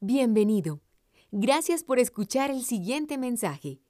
[0.00, 0.80] Bienvenido.
[1.32, 3.80] Gracias por escuchar el siguiente mensaje.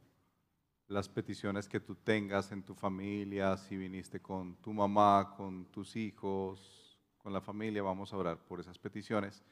[0.89, 5.97] las peticiones que tú tengas en tu familia, si viniste con tu mamá, con tus
[5.97, 9.43] hijos, con la familia, vamos a orar por esas peticiones.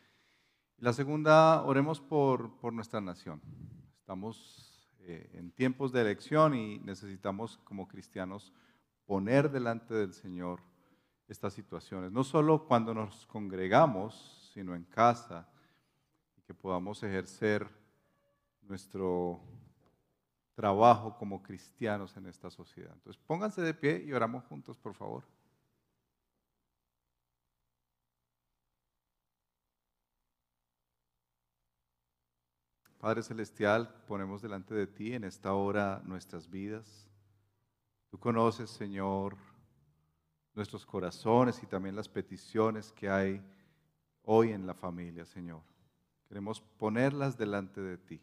[0.76, 3.40] La segunda, oremos por, por nuestra nación.
[3.98, 8.52] Estamos eh, en tiempos de elección y necesitamos como cristianos
[9.06, 10.60] poner delante del Señor
[11.28, 15.48] estas situaciones, no solo cuando nos congregamos, sino en casa,
[16.46, 17.66] que podamos ejercer
[18.62, 19.40] nuestro
[20.54, 22.92] trabajo como cristianos en esta sociedad.
[22.94, 25.24] Entonces, pónganse de pie y oramos juntos, por favor.
[32.98, 37.08] Padre Celestial, ponemos delante de ti en esta hora nuestras vidas.
[38.08, 39.36] Tú conoces, Señor,
[40.54, 43.42] nuestros corazones y también las peticiones que hay
[44.22, 45.62] hoy en la familia, Señor.
[46.28, 48.20] Queremos ponerlas delante de ti.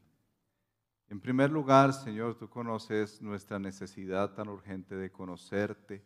[1.09, 6.03] En primer lugar, Señor, tú conoces nuestra necesidad tan urgente de conocerte,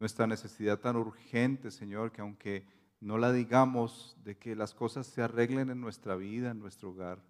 [0.00, 2.66] nuestra necesidad tan urgente, Señor, que aunque
[3.00, 7.22] no la digamos, de que las cosas se arreglen en nuestra vida, en nuestro hogar.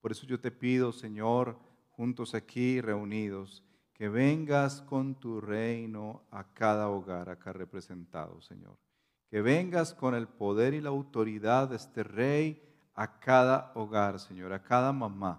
[0.00, 1.58] Por eso yo te pido, Señor,
[1.90, 8.78] juntos aquí reunidos, que vengas con tu reino a cada hogar acá representado, Señor.
[9.28, 12.62] Que vengas con el poder y la autoridad de este rey
[12.96, 15.38] a cada hogar, Señor, a cada mamá,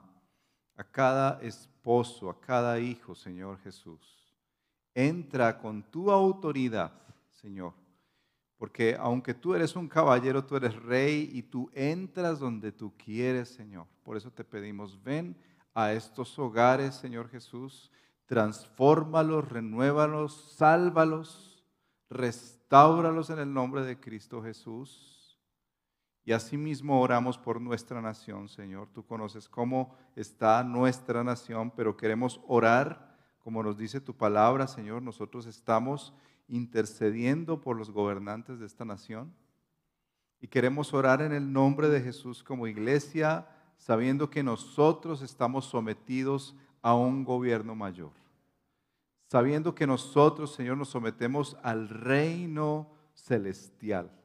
[0.75, 3.99] a cada esposo, a cada hijo, Señor Jesús.
[4.93, 6.91] Entra con tu autoridad,
[7.31, 7.73] Señor,
[8.57, 13.49] porque aunque tú eres un caballero, tú eres rey y tú entras donde tú quieres,
[13.49, 13.87] Señor.
[14.03, 15.35] Por eso te pedimos, ven
[15.73, 17.91] a estos hogares, Señor Jesús,
[18.27, 21.63] transfórmalos, renuévalos, sálvalos,
[22.09, 25.16] restáuralos en el nombre de Cristo Jesús.
[26.27, 28.89] Y asimismo oramos por nuestra nación, Señor.
[28.93, 35.01] Tú conoces cómo está nuestra nación, pero queremos orar, como nos dice tu palabra, Señor.
[35.01, 36.13] Nosotros estamos
[36.49, 39.33] intercediendo por los gobernantes de esta nación.
[40.41, 46.57] Y queremos orar en el nombre de Jesús como iglesia, sabiendo que nosotros estamos sometidos
[46.81, 48.11] a un gobierno mayor.
[49.27, 54.16] Sabiendo que nosotros, Señor, nos sometemos al reino celestial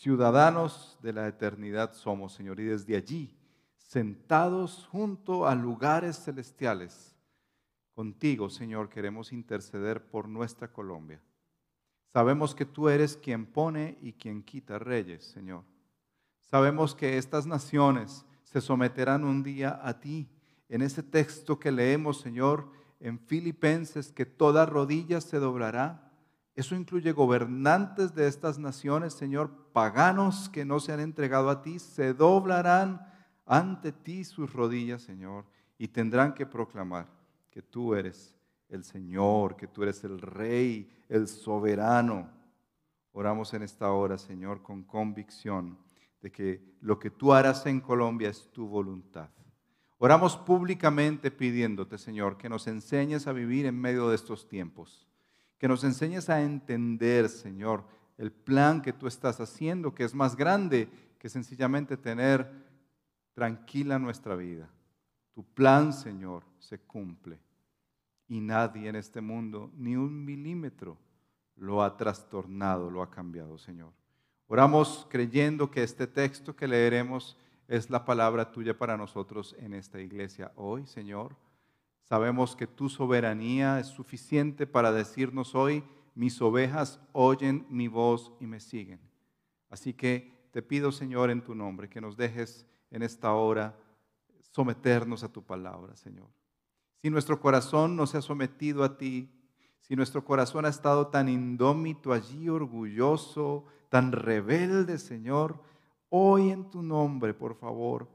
[0.00, 3.36] Ciudadanos de la eternidad somos, Señor, y desde allí,
[3.76, 7.14] sentados junto a lugares celestiales,
[7.94, 11.20] contigo, Señor, queremos interceder por nuestra Colombia.
[12.14, 15.64] Sabemos que tú eres quien pone y quien quita reyes, Señor.
[16.40, 20.30] Sabemos que estas naciones se someterán un día a ti.
[20.70, 26.09] En ese texto que leemos, Señor, en Filipenses, que toda rodilla se doblará
[26.54, 31.78] eso incluye gobernantes de estas naciones, Señor, paganos que no se han entregado a ti,
[31.78, 33.06] se doblarán
[33.46, 35.44] ante ti sus rodillas, Señor,
[35.78, 37.08] y tendrán que proclamar
[37.50, 38.34] que tú eres
[38.68, 42.28] el Señor, que tú eres el Rey, el soberano.
[43.12, 45.78] Oramos en esta hora, Señor, con convicción
[46.20, 49.30] de que lo que tú harás en Colombia es tu voluntad.
[49.98, 55.09] Oramos públicamente pidiéndote, Señor, que nos enseñes a vivir en medio de estos tiempos
[55.60, 57.84] que nos enseñes a entender, Señor,
[58.16, 60.88] el plan que tú estás haciendo, que es más grande
[61.18, 62.50] que sencillamente tener
[63.34, 64.70] tranquila nuestra vida.
[65.34, 67.38] Tu plan, Señor, se cumple.
[68.26, 70.96] Y nadie en este mundo, ni un milímetro,
[71.56, 73.92] lo ha trastornado, lo ha cambiado, Señor.
[74.46, 77.36] Oramos creyendo que este texto que leeremos
[77.68, 81.36] es la palabra tuya para nosotros en esta iglesia hoy, Señor.
[82.10, 85.84] Sabemos que tu soberanía es suficiente para decirnos hoy,
[86.16, 88.98] mis ovejas oyen mi voz y me siguen.
[89.68, 93.78] Así que te pido, Señor, en tu nombre, que nos dejes en esta hora
[94.40, 96.26] someternos a tu palabra, Señor.
[97.00, 99.30] Si nuestro corazón no se ha sometido a ti,
[99.78, 105.62] si nuestro corazón ha estado tan indómito allí, orgulloso, tan rebelde, Señor,
[106.08, 108.10] hoy en tu nombre, por favor,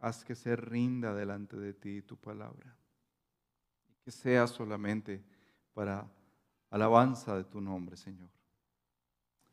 [0.00, 2.81] haz que se rinda delante de ti tu palabra
[4.04, 5.22] que sea solamente
[5.74, 6.10] para
[6.70, 8.28] alabanza de tu nombre, Señor.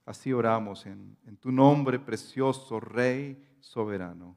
[0.06, 4.36] Así oramos en, en, tu nombre, precioso Rey soberano.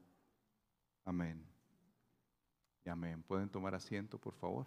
[1.05, 1.43] Amén.
[2.85, 3.23] Y amén.
[3.23, 4.67] ¿Pueden tomar asiento, por favor?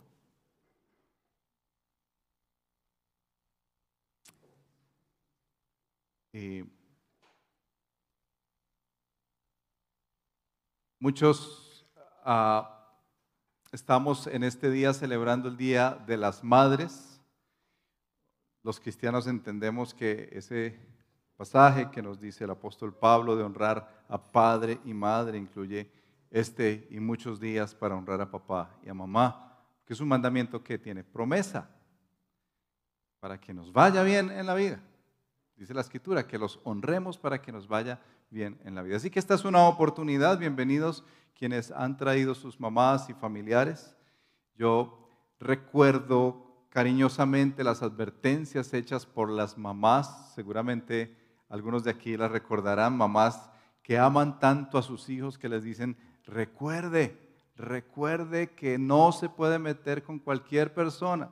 [6.38, 6.66] Eh,
[11.00, 11.88] muchos
[12.26, 12.75] ah,
[13.76, 17.20] estamos en este día celebrando el Día de las Madres.
[18.64, 20.80] Los cristianos entendemos que ese
[21.36, 25.92] pasaje que nos dice el apóstol Pablo de honrar a padre y madre incluye
[26.32, 30.64] este y muchos días para honrar a papá y a mamá, que es un mandamiento
[30.64, 31.70] que tiene promesa
[33.20, 34.80] para que nos vaya bien en la vida.
[35.58, 38.98] Dice la escritura, que los honremos para que nos vaya bien en la vida.
[38.98, 40.38] Así que esta es una oportunidad.
[40.40, 41.04] Bienvenidos
[41.38, 43.96] quienes han traído sus mamás y familiares.
[44.58, 45.08] Yo
[45.40, 50.34] recuerdo cariñosamente las advertencias hechas por las mamás.
[50.34, 51.16] Seguramente
[51.50, 53.50] algunos de aquí las recordarán, mamás
[53.84, 55.96] que aman tanto a sus hijos que les dicen,
[56.26, 57.18] recuerde,
[57.56, 61.30] recuerde que no se puede meter con cualquier persona.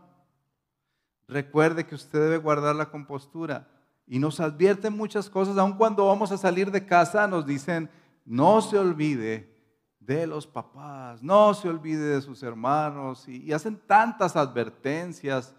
[1.27, 3.72] Recuerde que usted debe guardar la compostura
[4.05, 7.89] y nos advierten muchas cosas, aun cuando vamos a salir de casa nos dicen,
[8.25, 9.53] no se olvide
[9.99, 15.55] de los papás, no se olvide de sus hermanos, y, y hacen tantas advertencias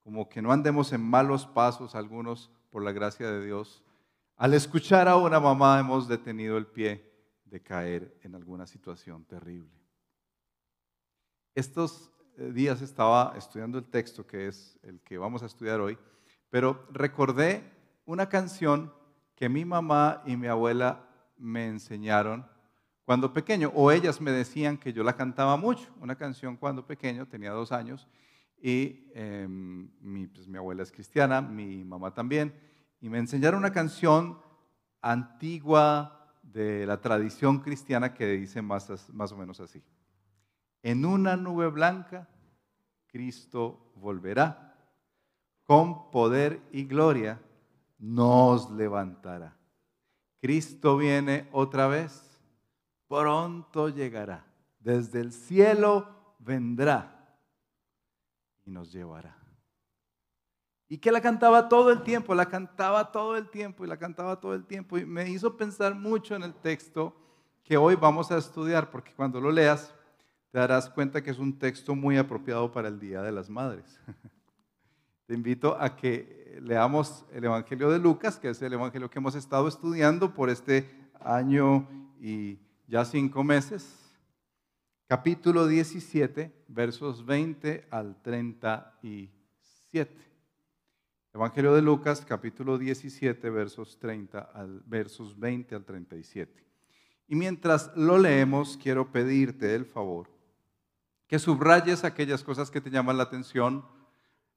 [0.00, 3.84] como que no andemos en malos pasos algunos por la gracia de Dios.
[4.36, 7.12] Al escuchar a una mamá hemos detenido el pie
[7.44, 9.70] de caer en alguna situación terrible.
[11.54, 15.98] Estos eh, días estaba estudiando el texto que es el que vamos a estudiar hoy,
[16.48, 17.62] pero recordé
[18.04, 18.92] una canción
[19.34, 22.46] que mi mamá y mi abuela me enseñaron
[23.04, 27.26] cuando pequeño, o ellas me decían que yo la cantaba mucho, una canción cuando pequeño,
[27.26, 28.08] tenía dos años,
[28.60, 32.54] y em, mi, pues, mi abuela es cristiana, mi mamá también,
[33.00, 34.38] y me enseñaron una canción
[35.00, 39.82] antigua de la tradición cristiana que dice más, más o menos así.
[40.84, 42.28] En una nube blanca,
[43.08, 44.76] Cristo volverá,
[45.64, 47.40] con poder y gloria
[48.02, 49.56] nos levantará.
[50.40, 52.36] Cristo viene otra vez,
[53.06, 54.44] pronto llegará,
[54.80, 56.08] desde el cielo
[56.40, 57.38] vendrá
[58.64, 59.36] y nos llevará.
[60.88, 64.40] Y que la cantaba todo el tiempo, la cantaba todo el tiempo y la cantaba
[64.40, 64.98] todo el tiempo.
[64.98, 67.16] Y me hizo pensar mucho en el texto
[67.62, 69.94] que hoy vamos a estudiar, porque cuando lo leas
[70.50, 74.00] te darás cuenta que es un texto muy apropiado para el Día de las Madres.
[75.26, 79.34] Te invito a que leamos el Evangelio de Lucas, que es el Evangelio que hemos
[79.34, 80.90] estado estudiando por este
[81.20, 81.88] año
[82.20, 82.58] y
[82.88, 83.98] ya cinco meses.
[85.06, 90.32] Capítulo 17, versos 20 al 37.
[91.34, 96.62] Evangelio de Lucas, capítulo 17, versos, 30 al, versos 20 al 37.
[97.28, 100.28] Y mientras lo leemos, quiero pedirte el favor
[101.32, 103.86] que subrayes aquellas cosas que te llaman la atención,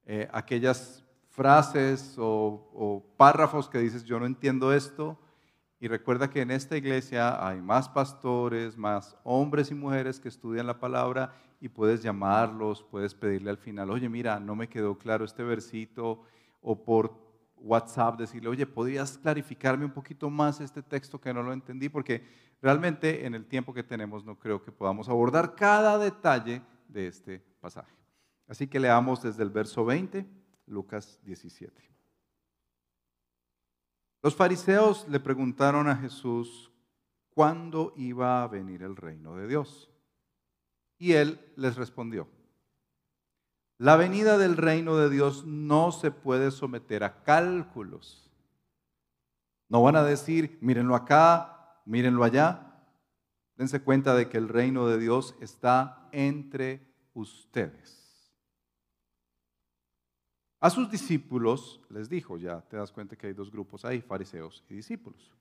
[0.05, 5.19] eh, aquellas frases o, párrafos que dices, yo no entiendo esto.
[5.79, 10.65] Y recuerda que en esta iglesia hay más pastores, más hombres y mujeres que estudian
[10.65, 15.25] la palabra y puedes llamarlos, puedes pedirle al final, oye, mira, no me quedó claro
[15.25, 16.21] este versito,
[16.61, 17.13] o por
[17.57, 21.89] WhatsApp decirle, oye, ¿podrías clarificarme un poquito más este texto que no lo entendí?
[21.89, 22.23] Porque
[22.61, 27.41] realmente en el tiempo que tenemos no creo que podamos abordar cada detalle de este
[27.59, 28.04] pasaje.
[28.47, 30.25] Así que leamos desde el verso 20,
[30.67, 31.83] Lucas 17.
[34.21, 36.71] Los fariseos le preguntaron a Jesús
[37.29, 39.91] cuándo iba a venir el reino de Dios.
[40.97, 42.27] Y él les respondió,
[43.77, 48.31] la venida del reino de Dios no se puede someter a cálculos.
[49.67, 52.83] No van a decir, mírenlo acá, mírenlo allá.
[53.57, 58.04] Dense cuenta de que el reino de Dios está entre ustedes.
[60.65, 64.63] A sus discípulos les dijo, ya te das cuenta que hay dos grupos ahí, fariseos
[64.67, 65.31] y discípulos.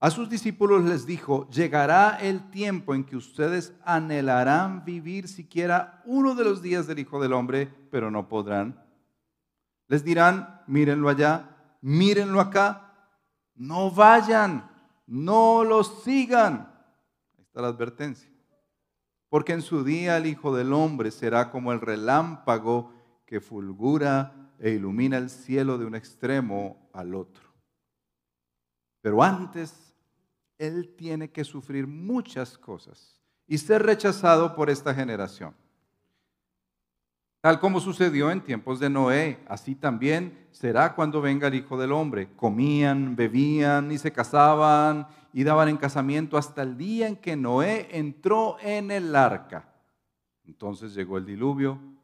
[0.00, 6.34] A sus discípulos les dijo, llegará el tiempo en que ustedes anhelarán vivir siquiera uno
[6.34, 8.82] de los días del Hijo del Hombre, pero no podrán.
[9.88, 13.12] Les dirán, mírenlo allá, mírenlo acá,
[13.56, 14.70] no vayan,
[15.06, 16.72] no los sigan.
[17.36, 18.32] Ahí está la advertencia.
[19.28, 22.96] Porque en su día el Hijo del Hombre será como el relámpago
[23.28, 27.44] que fulgura e ilumina el cielo de un extremo al otro.
[29.02, 29.94] Pero antes,
[30.56, 35.54] Él tiene que sufrir muchas cosas y ser rechazado por esta generación.
[37.42, 41.92] Tal como sucedió en tiempos de Noé, así también será cuando venga el Hijo del
[41.92, 42.30] Hombre.
[42.34, 47.88] Comían, bebían y se casaban y daban en casamiento hasta el día en que Noé
[47.92, 49.68] entró en el arca.
[50.46, 51.97] Entonces llegó el diluvio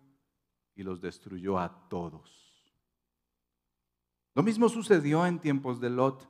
[0.74, 2.30] y los destruyó a todos.
[4.34, 6.28] Lo mismo sucedió en tiempos de Lot.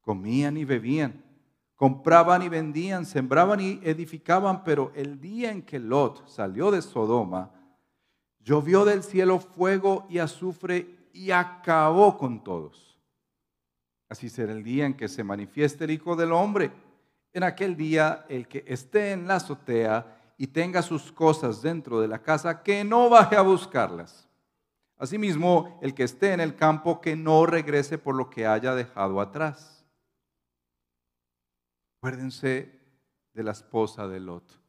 [0.00, 1.24] Comían y bebían,
[1.76, 7.52] compraban y vendían, sembraban y edificaban, pero el día en que Lot salió de Sodoma,
[8.44, 12.98] Llovió del cielo fuego y azufre y acabó con todos.
[14.08, 16.72] Así será el día en que se manifieste el Hijo del Hombre.
[17.32, 22.08] En aquel día el que esté en la azotea y tenga sus cosas dentro de
[22.08, 24.28] la casa, que no baje a buscarlas.
[24.98, 29.20] Asimismo, el que esté en el campo, que no regrese por lo que haya dejado
[29.20, 29.84] atrás.
[31.98, 32.80] Acuérdense
[33.32, 34.60] de la esposa de Lot.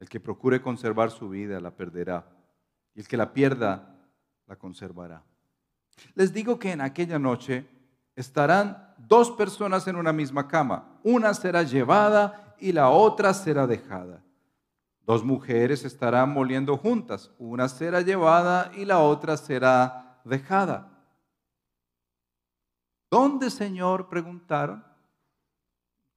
[0.00, 2.26] El que procure conservar su vida la perderá,
[2.94, 3.96] y el que la pierda
[4.46, 5.22] la conservará.
[6.14, 7.68] Les digo que en aquella noche
[8.16, 10.98] estarán dos personas en una misma cama.
[11.02, 14.22] Una será llevada y la otra será dejada.
[15.06, 17.32] Dos mujeres estarán moliendo juntas.
[17.38, 20.90] Una será llevada y la otra será dejada.
[23.10, 24.08] ¿Dónde, Señor?
[24.08, 24.84] preguntaron.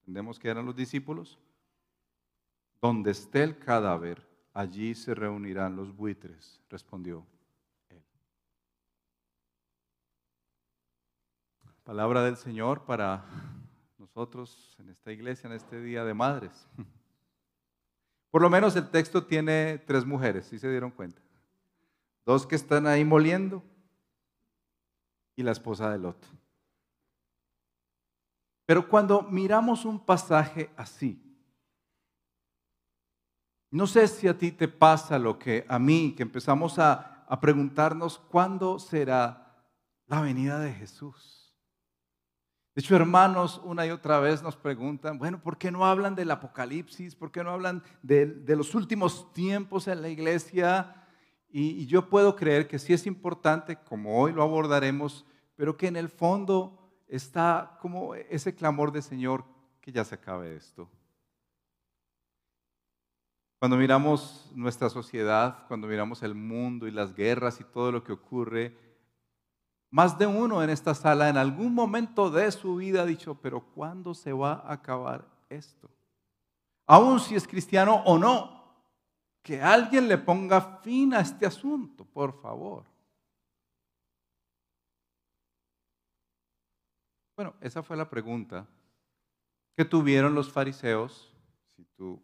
[0.02, 1.40] Entendemos que eran los discípulos.
[2.82, 7.26] Donde esté el cadáver, allí se reunirán los buitres, respondió
[7.90, 8.04] él.
[11.84, 13.24] Palabra del Señor para
[14.04, 16.68] nosotros en esta iglesia, en este día de madres.
[18.32, 21.22] Por lo menos el texto tiene tres mujeres, si se dieron cuenta.
[22.26, 23.64] Dos que están ahí moliendo
[25.38, 26.18] y la esposa de Lot.
[28.66, 31.18] Pero cuando miramos un pasaje así,
[33.72, 37.40] no sé si a ti te pasa lo que a mí, que empezamos a, a
[37.40, 39.64] preguntarnos cuándo será
[40.08, 41.43] la venida de Jesús.
[42.76, 46.32] De hecho, hermanos, una y otra vez nos preguntan, bueno, ¿por qué no hablan del
[46.32, 47.16] Apocalipsis?
[47.16, 50.96] ¿Por qué no hablan de, los últimos tiempos en la iglesia?
[51.50, 55.24] Y, y, yo puedo creer que sí es importante, como hoy lo abordaremos,
[55.56, 59.46] pero que en el fondo está como ese clamor de Señor,
[59.80, 60.90] que ya se acabe esto.
[63.60, 68.12] Cuando miramos nuestra sociedad, cuando miramos el mundo y las guerras y todo lo que
[68.12, 68.76] ocurre,
[69.94, 73.62] más de uno en esta sala en algún momento de su vida ha dicho, pero
[73.62, 75.88] ¿cuándo se va a acabar esto?
[76.88, 78.74] Aún si es cristiano o no,
[79.44, 82.86] que alguien le ponga fin a este asunto, por favor.
[87.36, 88.66] Bueno, esa fue la pregunta
[89.76, 91.32] que tuvieron los fariseos,
[91.76, 92.20] si tú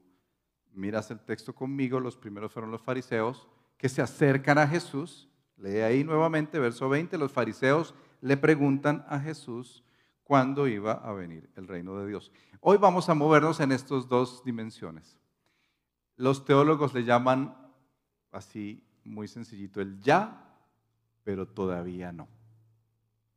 [0.71, 3.47] miras el texto conmigo, los primeros fueron los fariseos
[3.77, 5.28] que se acercan a Jesús.
[5.60, 9.84] Lee ahí nuevamente, verso 20, los fariseos le preguntan a Jesús
[10.24, 12.32] cuándo iba a venir el reino de Dios.
[12.62, 15.18] Hoy vamos a movernos en estas dos dimensiones.
[16.16, 17.56] Los teólogos le llaman
[18.32, 20.46] así, muy sencillito, el ya,
[21.24, 22.28] pero todavía no.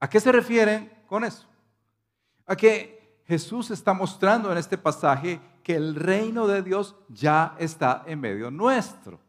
[0.01, 1.47] ¿A qué se refieren con eso?
[2.47, 8.03] A que Jesús está mostrando en este pasaje que el reino de Dios ya está
[8.07, 9.21] en medio nuestro.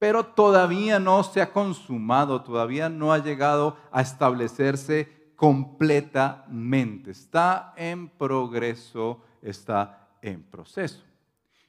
[0.00, 7.10] Pero todavía no se ha consumado, todavía no ha llegado a establecerse completamente.
[7.10, 11.04] Está en progreso, está en proceso.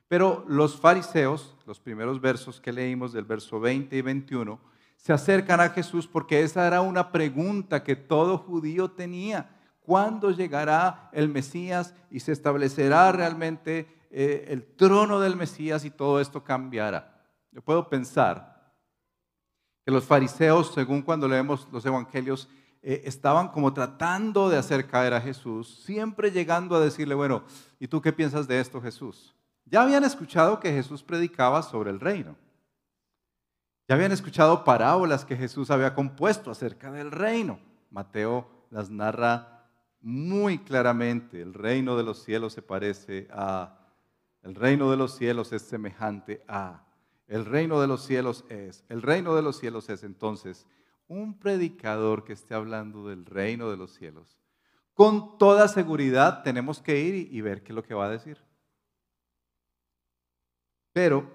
[0.08, 4.60] Pero los fariseos, los primeros versos que leímos del verso 20 y 21,
[4.96, 9.50] se acercan a Jesús porque esa era una pregunta que todo judío tenía
[9.82, 16.22] cuándo llegará el Mesías y se establecerá realmente eh, el trono del Mesías y todo
[16.22, 17.11] esto cambiará.
[17.52, 18.74] Yo puedo pensar
[19.86, 22.48] que los fariseos, según cuando leemos los evangelios,
[22.82, 27.44] eh, estaban como tratando de hacer caer a Jesús, siempre llegando a decirle, bueno,
[27.80, 29.36] ¿y tú qué piensas de esto, Jesús?
[29.66, 32.36] Ya habían escuchado que Jesús predicaba sobre el reino.
[33.88, 37.60] Ya habían escuchado parábolas que Jesús había compuesto acerca del reino.
[37.90, 43.78] Mateo las narra muy claramente, el reino de los cielos se parece a,
[44.42, 46.88] el reino de los cielos es semejante a,
[47.32, 50.68] el reino de los cielos es, el reino de los cielos es entonces
[51.08, 54.38] un predicador que esté hablando del reino de los cielos.
[54.94, 58.38] Con toda seguridad tenemos que ir y ver qué es lo que va a decir.
[60.92, 61.32] Pero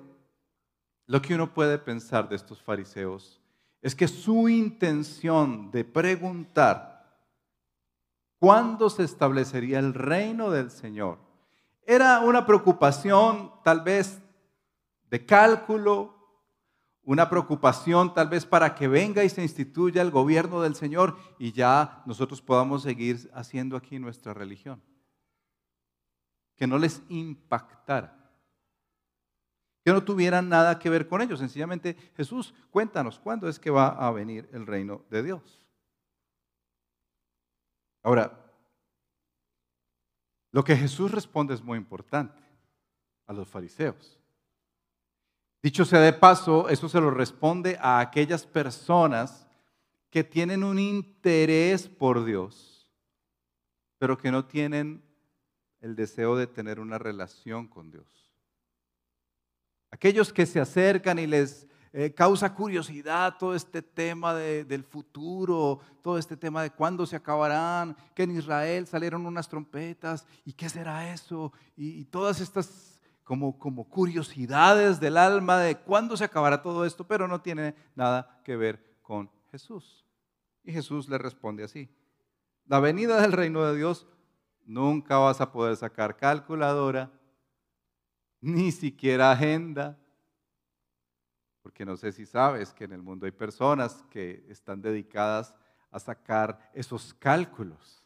[1.07, 3.41] lo que uno puede pensar de estos fariseos
[3.81, 7.25] es que su intención de preguntar
[8.39, 11.19] cuándo se establecería el reino del Señor.
[11.87, 14.21] Era una preocupación tal vez
[15.25, 16.17] cálculo,
[17.03, 21.53] una preocupación tal vez para que venga y se instituya el gobierno del Señor y
[21.53, 24.83] ya nosotros podamos seguir haciendo aquí nuestra religión.
[26.57, 28.13] Que no les impactara.
[29.85, 31.39] Que no tuvieran nada que ver con ellos.
[31.39, 35.61] Sencillamente, Jesús, cuéntanos, ¿cuándo es que va a venir el reino de Dios?
[38.03, 38.53] Ahora,
[40.51, 42.43] lo que Jesús responde es muy importante
[43.27, 44.16] a los fariseos.
[45.63, 49.47] Dicho sea de paso, eso se lo responde a aquellas personas
[50.11, 52.91] que tienen un interés por Dios,
[53.99, 55.03] pero que no tienen
[55.81, 58.07] el deseo de tener una relación con Dios.
[59.91, 61.67] Aquellos que se acercan y les
[61.99, 67.97] eh, causa curiosidad todo este tema del futuro, todo este tema de cuándo se acabarán,
[68.15, 72.96] que en Israel salieron unas trompetas y qué será eso, y, todas estas
[73.27, 78.41] como, como curiosidades del alma de cuándo se acabará todo esto, pero no tiene nada
[78.45, 80.07] que ver con Jesús.
[80.63, 81.91] Y Jesús le responde así,
[82.67, 84.07] la venida del reino de Dios
[84.65, 87.11] nunca vas a poder sacar calculadora,
[88.41, 89.99] ni siquiera agenda,
[91.63, 95.53] porque no sé si sabes que en el mundo hay personas que están dedicadas
[95.91, 98.06] a sacar esos cálculos.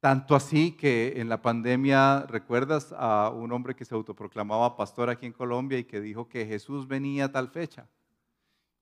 [0.00, 5.26] Tanto así que en la pandemia, ¿recuerdas a un hombre que se autoproclamaba pastor aquí
[5.26, 7.86] en Colombia y que dijo que Jesús venía a tal fecha?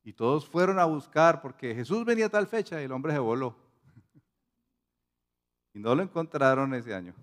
[0.05, 3.19] Y todos fueron a buscar porque Jesús venía a tal fecha y el hombre se
[3.19, 3.57] voló.
[5.75, 7.15] Y no lo encontraron ese año.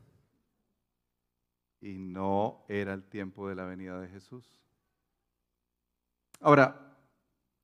[1.81, 4.61] Y no era el tiempo de la venida de Jesús.
[6.41, 6.95] Ahora,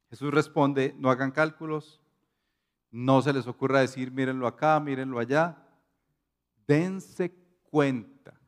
[0.10, 2.02] Jesús responde, no hagan cálculos,
[2.90, 5.61] no se les ocurra decir, mírenlo acá, mírenlo allá,
[6.68, 8.40] dense cuenta.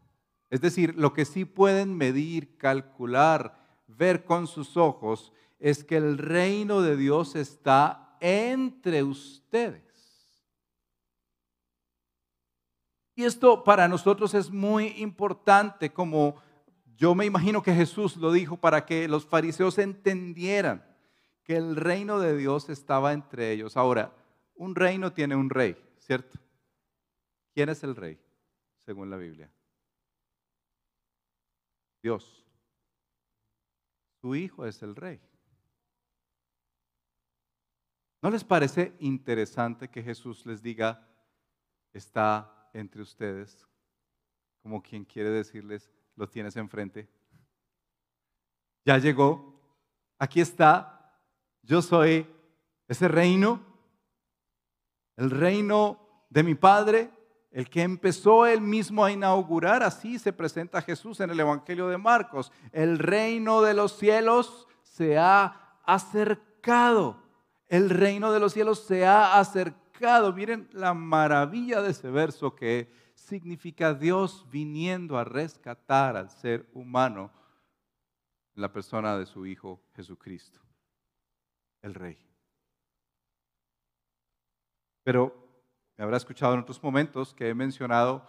[0.50, 6.18] Es decir, lo que sí pueden medir, calcular, ver con sus ojos, es que el
[6.18, 9.84] reino de Dios está entre ustedes.
[13.16, 16.36] Y esto para nosotros es muy importante como
[16.96, 20.86] yo me imagino que Jesús lo dijo para que los fariseos entendieran
[21.44, 23.76] que el reino de Dios estaba entre ellos.
[23.76, 24.14] Ahora,
[24.56, 26.40] un reino tiene un rey, ¿cierto?
[27.54, 28.20] ¿Quién es el rey,
[28.80, 29.52] según la Biblia?
[32.02, 32.46] Dios.
[34.22, 35.22] Su hijo es el rey.
[38.22, 41.08] ¿No les parece interesante que Jesús les diga,
[41.94, 43.68] está entre ustedes,
[44.62, 47.08] como quien quiere decirles, lo tienes enfrente.
[48.86, 49.62] Ya llegó,
[50.18, 51.22] aquí está,
[51.62, 52.28] yo soy
[52.88, 53.62] ese reino,
[55.16, 57.12] el reino de mi Padre,
[57.54, 62.00] el que empezó él mismo a inaugurar, así se presenta Jesús en el Evangelio de
[62.00, 62.52] Marcos.
[62.72, 67.22] El reino de los cielos se ha acercado.
[67.68, 70.34] El reino de los cielos se ha acercado.
[70.34, 77.32] Miren la maravilla de ese verso que significa Dios viniendo a rescatar al ser humano
[78.56, 80.60] en la persona de su Hijo Jesucristo,
[81.84, 82.18] el Rey.
[85.04, 85.43] Pero
[85.98, 88.26] me habrá escuchado en otros momentos que he mencionado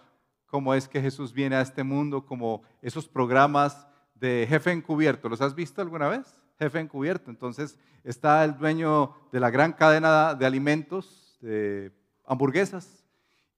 [0.47, 5.29] cómo es que Jesús viene a este mundo, como esos programas de jefe encubierto.
[5.29, 6.41] ¿Los has visto alguna vez?
[6.59, 7.31] Jefe encubierto.
[7.31, 11.91] Entonces está el dueño de la gran cadena de alimentos, de
[12.25, 13.05] hamburguesas,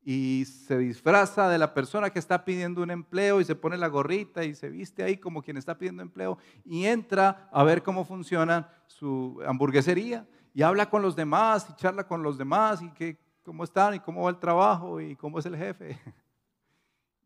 [0.03, 3.89] y se disfraza de la persona que está pidiendo un empleo y se pone la
[3.89, 8.05] gorrita y se viste ahí como quien está pidiendo empleo y entra a ver cómo
[8.05, 13.19] funciona su hamburguesería y habla con los demás y charla con los demás y que,
[13.47, 15.99] cómo están y cómo va el trabajo y cómo es el jefe.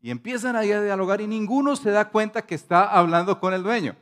[0.03, 3.63] Y empiezan ahí a dialogar y ninguno se da cuenta que está hablando con el
[3.63, 3.95] dueño.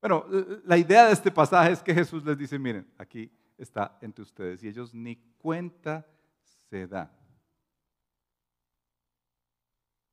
[0.00, 0.26] Bueno,
[0.64, 4.62] la idea de este pasaje es que Jesús les dice, miren, aquí está entre ustedes
[4.62, 6.06] y ellos ni cuenta
[6.70, 7.10] se da.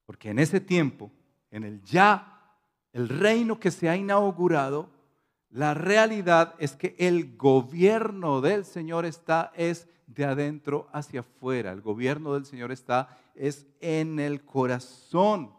[0.07, 1.11] Porque en ese tiempo,
[1.51, 2.57] en el ya,
[2.93, 4.89] el reino que se ha inaugurado,
[5.51, 11.71] la realidad es que el gobierno del Señor está es de adentro hacia afuera.
[11.71, 15.55] El gobierno del Señor está es en el corazón.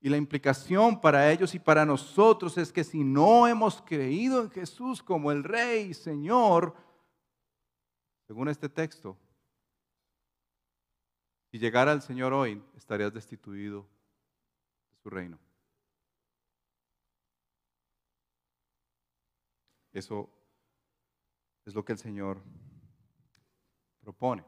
[0.00, 4.50] Y la implicación para ellos y para nosotros es que si no hemos creído en
[4.50, 6.76] Jesús como el Rey, Señor,
[8.26, 9.16] según este texto,
[11.50, 13.88] si llegara el Señor hoy, estarías destituido
[14.90, 15.38] de su reino.
[19.92, 20.30] Eso
[21.64, 22.42] es lo que el Señor
[24.06, 24.44] propone.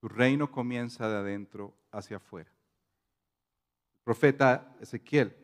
[0.00, 2.50] Su reino comienza de adentro hacia afuera.
[2.50, 5.36] El profeta Ezequiel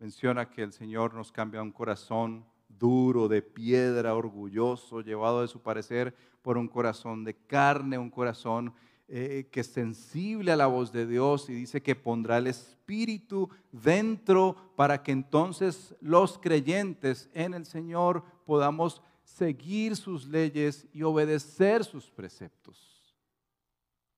[0.00, 5.62] menciona que el Señor nos cambia un corazón duro, de piedra, orgulloso, llevado de su
[5.62, 8.74] parecer por un corazón de carne, un corazón
[9.06, 13.48] eh, que es sensible a la voz de Dios y dice que pondrá el Espíritu
[13.70, 21.84] dentro para que entonces los creyentes en el Señor podamos seguir sus leyes y obedecer
[21.84, 23.14] sus preceptos.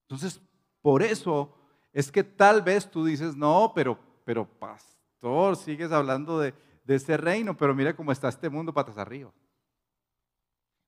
[0.03, 0.39] Entonces,
[0.81, 1.53] por eso
[1.91, 6.53] es que tal vez tú dices, no, pero, pero pastor, sigues hablando de,
[6.87, 9.33] ese reino, pero mire cómo está este mundo patas arriba.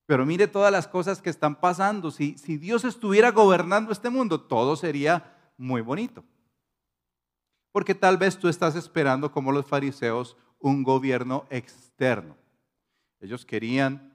[0.06, 2.10] Pero mire todas las cosas que están pasando.
[2.10, 6.24] Si, si Dios estuviera gobernando este mundo, todo sería muy bonito.
[7.72, 12.38] Porque tal vez tú estás esperando, como los fariseos, un gobierno externo.
[13.20, 14.09] Ellos querían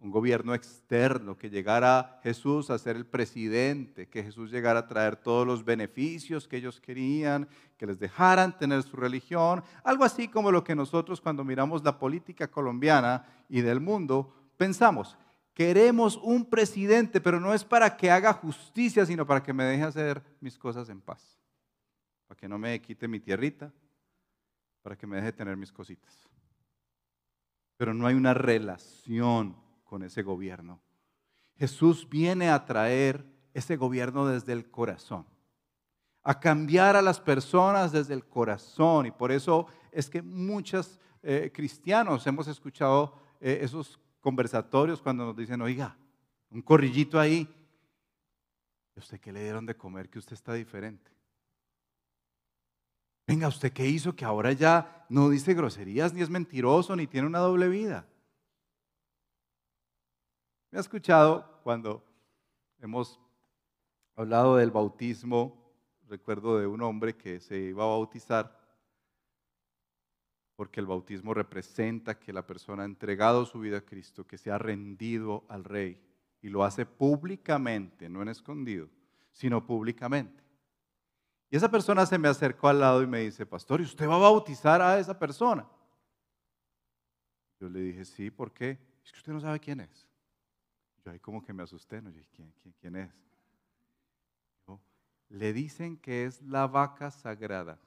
[0.00, 5.16] un gobierno externo, que llegara Jesús a ser el presidente, que Jesús llegara a traer
[5.16, 10.50] todos los beneficios que ellos querían, que les dejaran tener su religión, algo así como
[10.50, 15.18] lo que nosotros cuando miramos la política colombiana y del mundo pensamos.
[15.52, 19.82] Queremos un presidente, pero no es para que haga justicia, sino para que me deje
[19.82, 21.38] hacer mis cosas en paz,
[22.26, 23.70] para que no me quite mi tierrita,
[24.80, 26.26] para que me deje tener mis cositas.
[27.76, 29.56] Pero no hay una relación
[29.90, 30.80] con ese gobierno.
[31.56, 35.26] Jesús viene a traer ese gobierno desde el corazón,
[36.22, 39.06] a cambiar a las personas desde el corazón.
[39.06, 45.36] Y por eso es que muchos eh, cristianos hemos escuchado eh, esos conversatorios cuando nos
[45.36, 45.96] dicen, oiga,
[46.50, 47.52] un corrillito ahí.
[48.94, 51.10] ¿Y usted qué le dieron de comer que usted está diferente?
[53.26, 57.26] Venga, ¿usted qué hizo que ahora ya no dice groserías, ni es mentiroso, ni tiene
[57.26, 58.06] una doble vida?
[60.70, 62.04] Me ha escuchado cuando
[62.78, 63.18] hemos
[64.14, 65.74] hablado del bautismo,
[66.06, 68.56] recuerdo de un hombre que se iba a bautizar,
[70.54, 74.52] porque el bautismo representa que la persona ha entregado su vida a Cristo, que se
[74.52, 76.00] ha rendido al Rey
[76.40, 78.88] y lo hace públicamente, no en escondido,
[79.32, 80.44] sino públicamente.
[81.50, 84.14] Y esa persona se me acercó al lado y me dice, pastor, ¿y usted va
[84.14, 85.66] a bautizar a esa persona?
[87.58, 88.78] Yo le dije, sí, ¿por qué?
[89.04, 90.09] Es que usted no sabe quién es.
[91.12, 92.10] Yo como que me asusté, ¿no?
[92.34, 93.10] ¿quién, quién, es?
[95.30, 97.78] le dicen que es la vaca sagrada.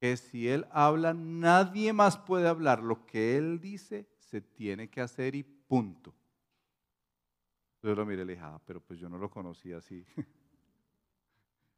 [0.00, 2.82] Que si él habla, nadie más puede hablar.
[2.82, 6.14] Lo que él dice se tiene que hacer y punto.
[7.82, 10.04] Yo lo miré y le dije, ah, pero pues yo no lo conocía así.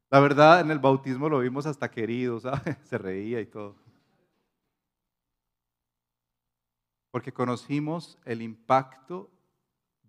[0.09, 2.77] La verdad, en el bautismo lo vimos hasta querido, ¿sabes?
[2.83, 3.77] Se reía y todo.
[7.11, 9.29] Porque conocimos el impacto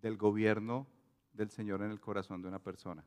[0.00, 0.86] del gobierno
[1.32, 3.04] del Señor en el corazón de una persona.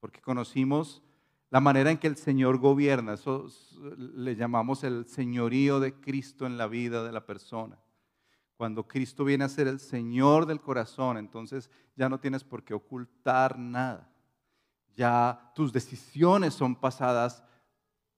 [0.00, 1.02] Porque conocimos
[1.50, 3.48] la manera en que el Señor gobierna, eso
[3.96, 7.78] le llamamos el señorío de Cristo en la vida de la persona.
[8.56, 12.74] Cuando Cristo viene a ser el Señor del corazón, entonces ya no tienes por qué
[12.74, 14.10] ocultar nada.
[14.94, 17.42] Ya tus decisiones son pasadas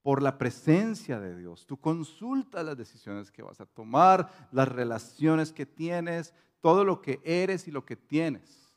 [0.02, 1.66] por la presencia de Dios.
[1.66, 7.20] Tú consultas las decisiones que vas a tomar, las relaciones que tienes, todo lo que
[7.24, 8.72] eres y lo que tienes.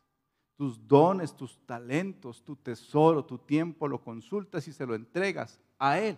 [0.55, 5.99] Tus dones, tus talentos, tu tesoro, tu tiempo, lo consultas y se lo entregas a
[5.99, 6.17] Él.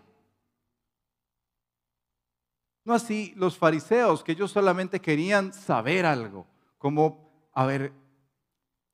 [2.83, 6.45] No así los fariseos, que ellos solamente querían saber algo,
[6.77, 7.91] como, a ver,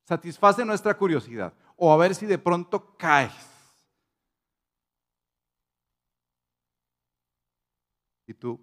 [0.05, 3.50] satisface nuestra curiosidad, o a ver si de pronto caes
[8.31, 8.61] ¿Y tú?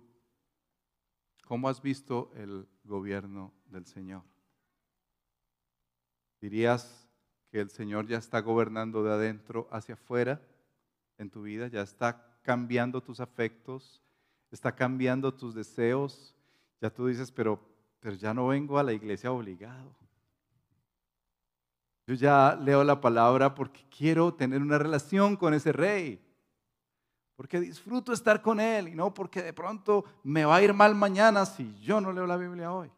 [1.45, 4.23] ¿Cómo has visto el gobierno del Señor?
[6.41, 7.07] ¿Dirías
[7.51, 10.41] que el Señor ya está gobernando de adentro hacia afuera
[11.19, 11.67] en tu vida?
[11.67, 14.03] ¿Ya está cambiando tus afectos?
[14.51, 16.35] ¿Está cambiando tus deseos?
[16.81, 17.61] Ya tú dices, pero,
[18.01, 19.95] pero ya no vengo a la iglesia obligado.
[22.07, 26.25] Yo ya leo la palabra porque quiero tener una relación con ese rey
[27.39, 30.97] porque disfruto estar con Él y no porque de pronto me va a ir mal
[30.97, 32.91] mañana si yo no leo la Biblia hoy.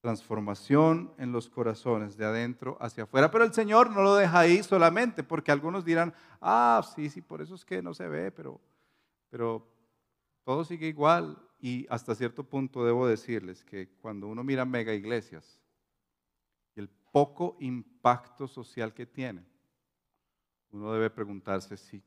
[0.00, 3.32] Transformación en los corazones, de adentro hacia afuera.
[3.32, 7.42] Pero el Señor no lo deja ahí solamente, porque algunos dirán, ah, sí, sí, por
[7.42, 8.60] eso es que no se ve, pero,
[9.28, 9.66] pero
[10.44, 11.36] todo sigue igual.
[11.58, 15.60] Y hasta cierto punto debo decirles que cuando uno mira mega iglesias
[16.76, 19.50] y el poco impacto social que tienen,
[20.72, 22.02] uno debe preguntarse si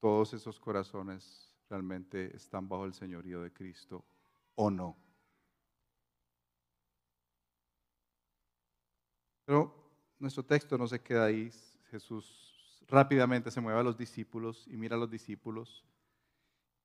[0.00, 4.04] todos esos corazones realmente están bajo el señorío de Cristo
[4.54, 4.96] o no.
[9.44, 9.74] Pero
[10.18, 11.50] nuestro texto no se queda ahí.
[11.90, 15.84] Jesús rápidamente se mueve a los discípulos y mira a los discípulos.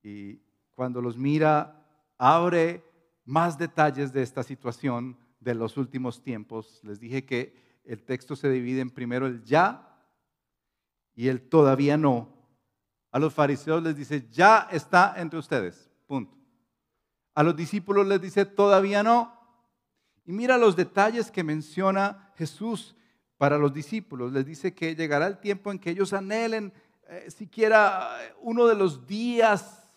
[0.02, 0.40] Y
[0.74, 1.84] cuando los mira,
[2.18, 2.84] abre
[3.24, 6.80] más detalles de esta situación de los últimos tiempos.
[6.84, 9.87] Les dije que el texto se divide en primero el ya
[11.18, 12.32] y el todavía no.
[13.10, 16.38] A los fariseos les dice, ya está entre ustedes, punto.
[17.34, 19.36] A los discípulos les dice, todavía no.
[20.24, 22.94] Y mira los detalles que menciona Jesús
[23.36, 24.32] para los discípulos.
[24.32, 26.72] Les dice que llegará el tiempo en que ellos anhelen
[27.08, 29.90] eh, siquiera uno de los días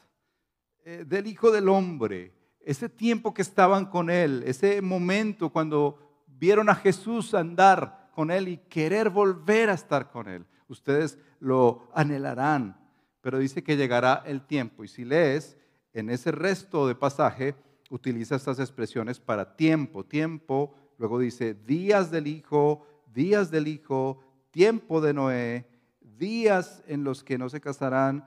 [0.84, 6.67] eh, del Hijo del Hombre, ese tiempo que estaban con Él, ese momento cuando vieron
[6.67, 10.47] a Jesús andar con Él y querer volver a estar con Él.
[10.71, 12.79] Ustedes lo anhelarán,
[13.19, 14.86] pero dice que llegará el tiempo.
[14.86, 15.57] Y si lees
[15.91, 17.55] en ese resto de pasaje,
[17.89, 25.01] utiliza estas expresiones para tiempo, tiempo, luego dice días del Hijo, días del Hijo, tiempo
[25.01, 25.67] de Noé,
[25.99, 28.25] días en los que no se casarán,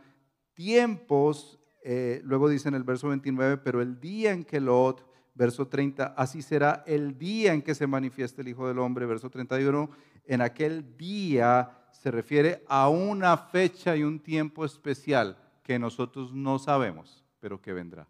[0.52, 5.66] tiempos, eh, luego dice en el verso 29, pero el día en que Lot, verso
[5.66, 9.88] 30, así será el día en que se manifieste el Hijo del Hombre, verso 31,
[10.26, 16.59] en aquel día se refiere a una fecha y un tiempo especial que nosotros no
[16.59, 18.07] sabemos, pero que vendrá.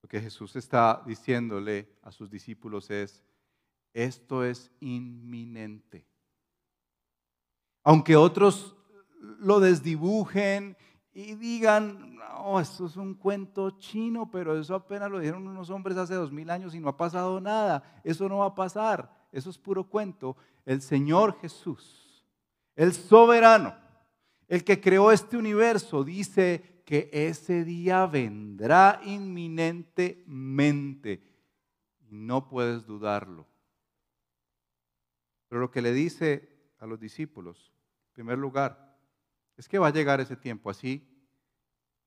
[0.00, 3.22] Lo que Jesús está diciéndole a sus discípulos es,
[3.92, 6.06] esto es inminente.
[7.82, 8.74] Aunque otros
[9.20, 10.78] lo desdibujen
[11.12, 15.98] y digan, no, esto es un cuento chino, pero eso apenas lo dijeron unos hombres
[15.98, 18.00] hace dos mil años y no ha pasado nada.
[18.02, 19.24] Eso no va a pasar.
[19.30, 20.36] Eso es puro cuento.
[20.64, 22.24] El Señor Jesús,
[22.74, 23.76] el soberano,
[24.48, 31.22] el que creó este universo, dice que ese día vendrá inminentemente.
[32.10, 33.46] No puedes dudarlo.
[35.48, 37.72] Pero lo que le dice a los discípulos,
[38.08, 38.96] en primer lugar,
[39.56, 41.06] es que va a llegar ese tiempo así,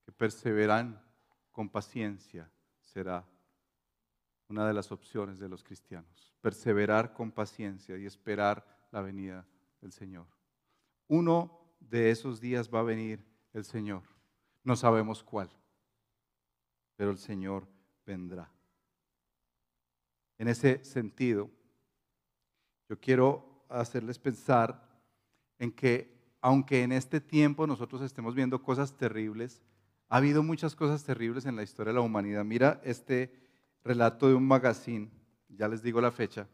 [0.06, 1.02] que perseveran
[1.52, 2.50] con paciencia
[2.82, 3.26] será
[4.48, 6.37] una de las opciones de los cristianos.
[6.48, 9.46] Perseverar con paciencia y esperar la venida
[9.82, 10.28] del Señor.
[11.10, 14.04] Uno de esos días va a venir el Señor.
[14.64, 15.50] No sabemos cuál,
[16.96, 17.68] pero el Señor
[18.06, 18.50] vendrá.
[20.38, 21.52] En ese sentido,
[22.88, 24.82] yo quiero hacerles pensar
[25.60, 29.62] en que aunque en este tiempo nosotros estemos viendo cosas terribles,
[30.08, 32.46] ha habido muchas cosas terribles en la historia de la humanidad.
[32.46, 33.34] Mira este
[33.84, 35.12] relato de un magazine,
[35.50, 36.48] ya les digo la fecha,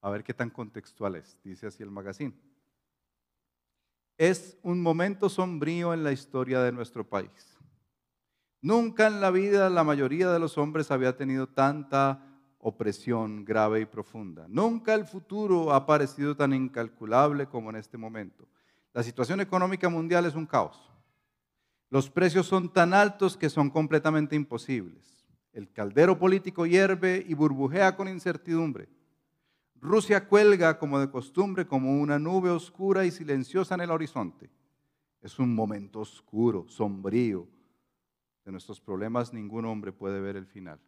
[0.00, 2.34] a ver qué tan contextual es, dice así el magazine.
[4.16, 7.56] Es un momento sombrío en la historia de nuestro país.
[8.60, 12.24] Nunca en la vida la mayoría de los hombres había tenido tanta
[12.58, 14.46] opresión grave y profunda.
[14.48, 18.48] Nunca el futuro ha parecido tan incalculable como en este momento.
[18.92, 20.90] La situación económica mundial es un caos.
[21.90, 25.17] Los precios son tan altos que son completamente imposibles.
[25.58, 28.88] El caldero político hierve y burbujea con incertidumbre.
[29.80, 34.50] Rusia cuelga como de costumbre como una nube oscura y silenciosa en el horizonte.
[35.20, 37.48] Es un momento oscuro, sombrío.
[38.44, 40.78] De nuestros problemas ningún hombre puede ver el final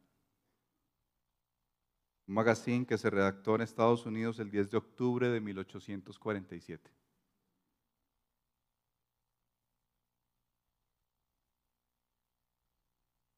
[2.31, 6.89] un magazine que se redactó en Estados Unidos el 10 de octubre de 1847.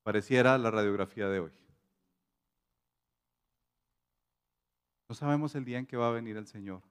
[0.03, 1.53] Pareciera la radiografía de hoy.
[5.09, 6.83] No sabemos el día en que va a venir el Señor.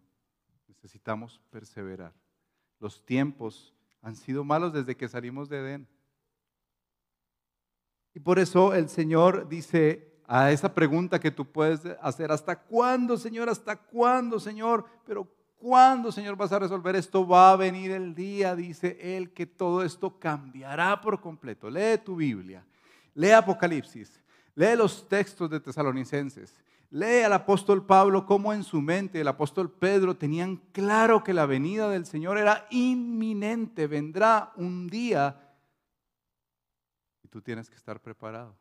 [0.68, 2.14] Necesitamos perseverar.
[2.80, 5.88] Los tiempos han sido malos desde que salimos de Edén.
[8.14, 13.18] Y por eso el Señor dice, a esa pregunta que tú puedes hacer, ¿hasta cuándo,
[13.18, 13.50] Señor?
[13.50, 14.86] ¿Hasta cuándo, Señor?
[15.06, 17.28] Pero ¿cuándo, Señor, vas a resolver esto?
[17.28, 21.70] Va a venir el día, dice Él, que todo esto cambiará por completo.
[21.70, 22.66] Lee tu Biblia,
[23.14, 24.22] lee Apocalipsis,
[24.56, 26.56] lee los textos de Tesalonicenses,
[26.90, 31.46] lee al apóstol Pablo cómo en su mente el apóstol Pedro tenían claro que la
[31.46, 35.56] venida del Señor era inminente, vendrá un día
[37.24, 38.56] y tú tienes que estar preparado.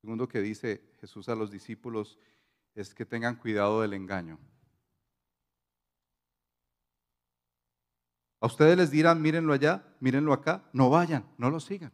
[0.00, 2.18] Segundo que dice Jesús a los discípulos
[2.74, 4.38] es que tengan cuidado del engaño.
[8.40, 11.92] A ustedes les dirán, mírenlo allá, mírenlo acá, no vayan, no lo sigan.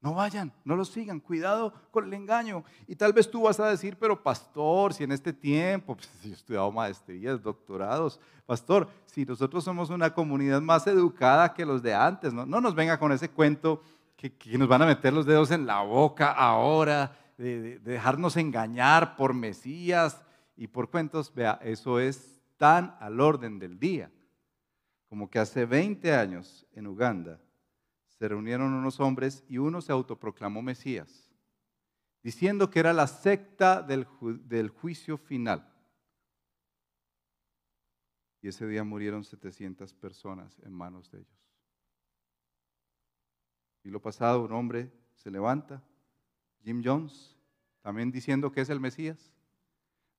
[0.00, 2.62] No vayan, no lo sigan, cuidado con el engaño.
[2.86, 6.30] Y tal vez tú vas a decir, pero pastor, si en este tiempo, pues, si
[6.30, 11.94] he estudiado maestrías, doctorados, pastor, si nosotros somos una comunidad más educada que los de
[11.94, 13.82] antes, no, no nos venga con ese cuento
[14.16, 19.32] que nos van a meter los dedos en la boca ahora de, dejarnos engañar por
[19.32, 20.20] Mesías
[20.56, 24.10] Y por cuentos, vea, eso es tan al orden del día,
[25.08, 27.40] como que hace 20 años en Uganda
[28.06, 31.30] se reunieron unos hombres y uno se autoproclamó Mesías,
[32.22, 34.06] diciendo que era la secta del,
[34.44, 35.72] del juicio final.
[38.40, 41.38] Y ese día murieron 700 personas en manos de ellos.
[43.84, 45.82] Y lo pasado, un hombre se levanta,
[46.62, 47.36] Jim Jones,
[47.82, 49.32] también diciendo que es el Mesías.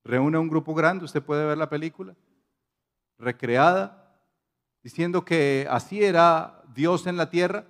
[0.04, 2.15] Reúne a un grupo grande, usted puede ver la película,
[3.17, 3.98] recreada,
[4.89, 7.67] diciendo que así era Dios en la tierra.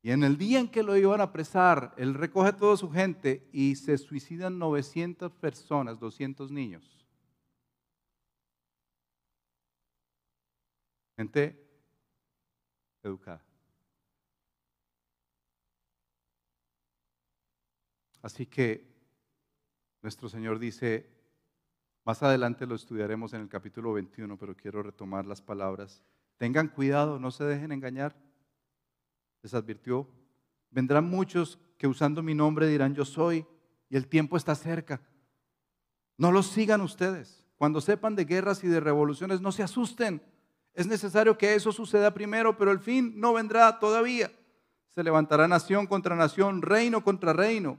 [0.00, 2.88] Y en el día en que lo iban a apresar, él recoge a toda su
[2.88, 7.04] gente y se suicidan 900 personas, 200 niños.
[11.16, 11.68] Gente
[13.02, 13.44] educada.
[18.22, 18.86] Así que
[20.00, 21.15] nuestro Señor dice,
[22.06, 26.02] más adelante lo estudiaremos en el capítulo 21, pero quiero retomar las palabras.
[26.38, 28.16] Tengan cuidado, no se dejen engañar.
[29.42, 30.08] Les advirtió,
[30.70, 33.46] vendrán muchos que usando mi nombre dirán yo soy
[33.90, 35.02] y el tiempo está cerca.
[36.16, 37.44] No los sigan ustedes.
[37.56, 40.22] Cuando sepan de guerras y de revoluciones, no se asusten
[40.76, 44.30] es necesario que eso suceda primero, pero el fin no vendrá todavía.
[44.90, 47.78] Se levantará nación contra nación, reino contra reino.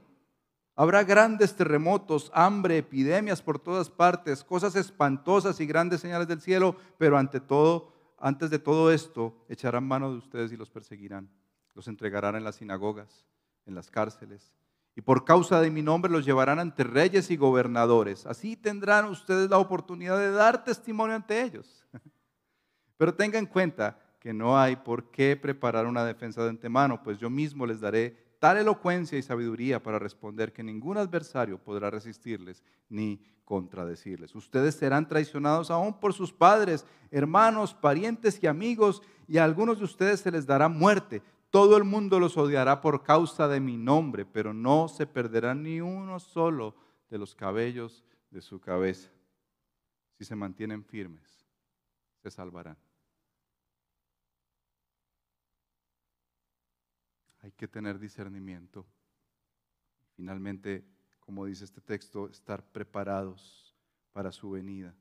[0.80, 6.76] Habrá grandes terremotos, hambre, epidemias por todas partes, cosas espantosas y grandes señales del cielo,
[6.98, 11.28] pero ante todo, antes de todo esto, echarán mano de ustedes y los perseguirán.
[11.74, 13.26] Los entregarán en las sinagogas,
[13.66, 14.52] en las cárceles,
[14.94, 18.24] y por causa de mi nombre los llevarán ante reyes y gobernadores.
[18.24, 21.84] Así tendrán ustedes la oportunidad de dar testimonio ante ellos.
[22.96, 27.18] Pero tenga en cuenta que no hay por qué preparar una defensa de antemano, pues
[27.18, 32.62] yo mismo les daré tal elocuencia y sabiduría para responder que ningún adversario podrá resistirles
[32.88, 34.34] ni contradecirles.
[34.34, 39.84] Ustedes serán traicionados aún por sus padres, hermanos, parientes y amigos, y a algunos de
[39.84, 41.22] ustedes se les dará muerte.
[41.50, 45.80] Todo el mundo los odiará por causa de mi nombre, pero no se perderá ni
[45.80, 46.74] uno solo
[47.10, 49.10] de los cabellos de su cabeza.
[50.18, 51.46] Si se mantienen firmes,
[52.22, 52.76] se salvarán.
[57.48, 58.84] Hay que tener discernimiento.
[60.16, 60.84] Finalmente,
[61.18, 63.74] como dice este texto, estar preparados
[64.12, 64.94] para su venida.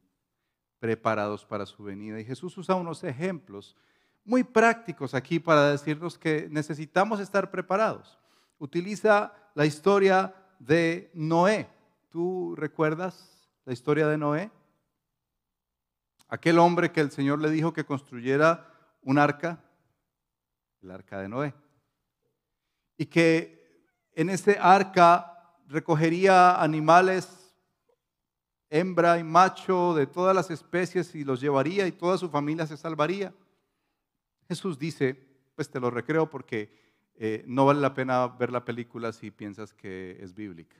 [0.79, 2.21] Preparados para su venida.
[2.21, 3.75] Y Jesús usa unos ejemplos
[4.23, 8.17] muy prácticos aquí para decirnos que necesitamos estar preparados.
[8.59, 11.67] Utiliza la historia de Noé.
[12.07, 14.51] ¿Tú recuerdas la historia de Noé?
[16.29, 19.61] Aquel hombre que el Señor le dijo que construyera un arca,
[20.81, 21.66] el arca de Noé
[22.97, 23.57] y que
[24.13, 27.53] en ese arca recogería animales,
[28.69, 32.77] hembra y macho de todas las especies y los llevaría y toda su familia se
[32.77, 33.33] salvaría.
[34.47, 35.13] Jesús dice,
[35.55, 36.71] pues te lo recreo porque
[37.15, 40.77] eh, no vale la pena ver la película si piensas que es bíblica.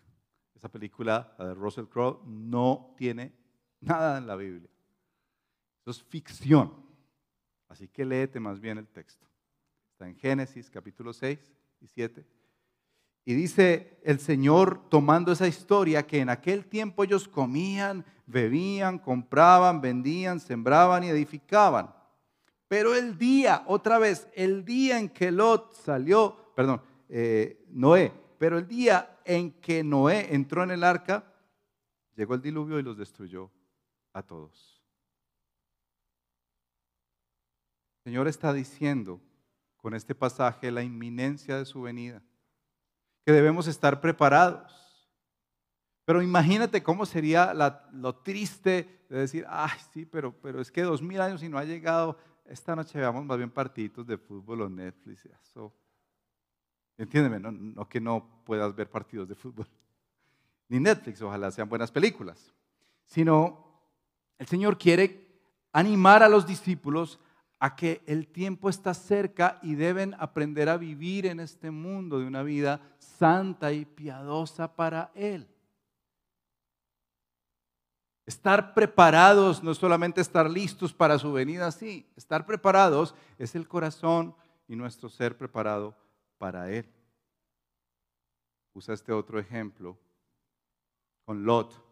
[0.56, 3.34] Esa película, la de Russell Crowe, no tiene
[3.80, 4.69] nada en la Biblia.
[5.82, 6.73] Eso es ficción.
[7.67, 9.27] Así que léete más bien el texto.
[9.91, 11.39] Está en Génesis capítulo 6,
[11.80, 12.26] y 7.
[13.26, 19.82] Y dice el Señor tomando esa historia que en aquel tiempo ellos comían, bebían, compraban,
[19.82, 21.94] vendían, sembraban y edificaban.
[22.68, 28.58] Pero el día, otra vez, el día en que Lot salió, perdón, eh, Noé, pero
[28.58, 31.34] el día en que Noé entró en el arca,
[32.16, 33.52] llegó el diluvio y los destruyó
[34.13, 34.82] a todos.
[38.00, 39.22] El Señor está diciendo
[39.78, 42.22] con este pasaje la inminencia de su venida,
[43.26, 44.74] que debemos estar preparados.
[46.06, 47.54] Pero imagínate cómo sería
[47.92, 51.58] lo triste de decir, ay, sí, pero, pero es que dos mil años y no
[51.58, 55.26] ha llegado, esta noche veamos más bien partiditos de fútbol o Netflix.
[55.26, 55.74] Eso.
[56.98, 59.68] Entiéndeme, no, no que no puedas ver partidos de fútbol,
[60.70, 62.54] ni Netflix, ojalá sean buenas películas,
[63.06, 63.68] sino
[64.38, 65.28] el Señor quiere
[65.72, 67.20] animar a los discípulos
[67.60, 72.28] a que el tiempo está cerca y deben aprender a vivir en este mundo de
[72.28, 75.47] una vida santa y piadosa para Él.
[78.26, 83.68] Estar preparados no es solamente estar listos para su venida, sí, estar preparados es el
[83.68, 84.36] corazón
[84.68, 85.95] y nuestro ser preparado
[86.38, 86.86] para Él.
[88.74, 89.97] Usa este otro ejemplo
[91.26, 91.84] con Lot.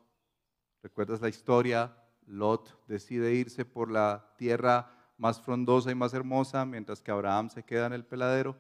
[0.84, 1.98] ¿Recuerdas la historia?
[2.28, 7.64] Lot decide irse por la tierra más frondosa y más hermosa, mientras que Abraham se
[7.64, 8.56] queda en el peladero.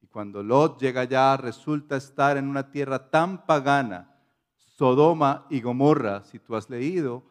[0.00, 4.10] Y cuando Lot llega allá, resulta estar en una tierra tan pagana,
[4.56, 7.24] Sodoma y Gomorra, si tú has leído,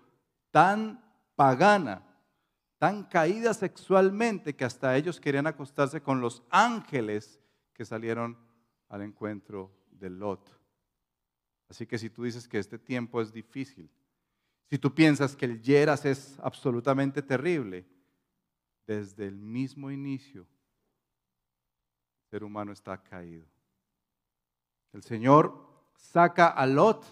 [0.52, 1.04] tan
[1.36, 2.04] pagana,
[2.78, 7.40] tan caída sexualmente que hasta ellos querían acostarse con los ángeles
[7.74, 8.38] que salieron
[8.90, 10.50] al encuentro de Lot.
[11.70, 13.90] Así que si tú dices que este tiempo es difícil,
[14.70, 17.86] si tú piensas que el Yeras es absolutamente terrible,
[18.86, 23.46] desde el mismo inicio, el ser humano está caído.
[24.92, 25.64] El Señor
[25.96, 27.06] saca a Lot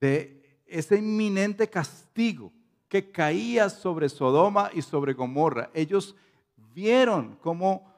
[0.00, 2.52] de ese inminente castigo
[2.88, 5.70] que caía sobre Sodoma y sobre Gomorra.
[5.74, 6.16] Ellos
[6.56, 7.92] vieron cómo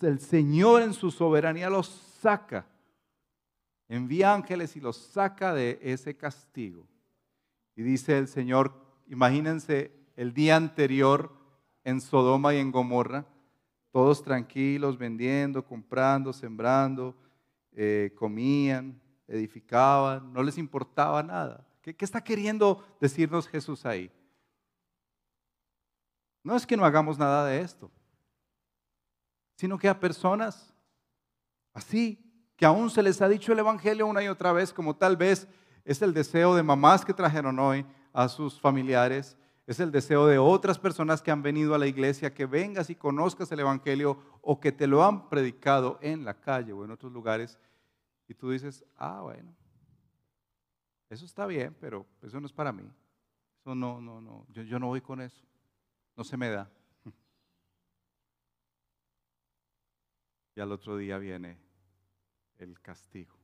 [0.00, 1.88] el Señor en su soberanía los
[2.20, 2.66] saca,
[3.88, 6.86] envía ángeles y los saca de ese castigo.
[7.74, 8.74] Y dice el Señor,
[9.06, 11.30] imagínense el día anterior
[11.84, 13.24] en Sodoma y en Gomorra,
[13.92, 17.14] todos tranquilos, vendiendo, comprando, sembrando,
[17.70, 21.64] eh, comían, edificaban, no les importaba nada.
[21.80, 24.10] ¿Qué, ¿Qué está queriendo decirnos Jesús ahí?
[26.42, 27.88] No es que no hagamos nada de esto,
[29.54, 30.74] sino que a personas
[31.72, 32.18] así,
[32.56, 35.46] que aún se les ha dicho el Evangelio una y otra vez, como tal vez
[35.84, 39.36] es el deseo de mamás que trajeron hoy a sus familiares,
[39.68, 42.94] es el deseo de otras personas que han venido a la iglesia, que vengas y
[42.94, 47.12] conozcas el Evangelio o que te lo han predicado en la calle o en otros
[47.12, 47.58] lugares.
[48.26, 49.54] Y tú dices, ah, bueno,
[51.10, 52.90] eso está bien, pero eso no es para mí.
[53.60, 55.46] Eso no, no, no, yo, yo no voy con eso.
[56.16, 56.70] No se me da.
[60.56, 61.58] Y al otro día viene
[62.56, 63.36] el castigo.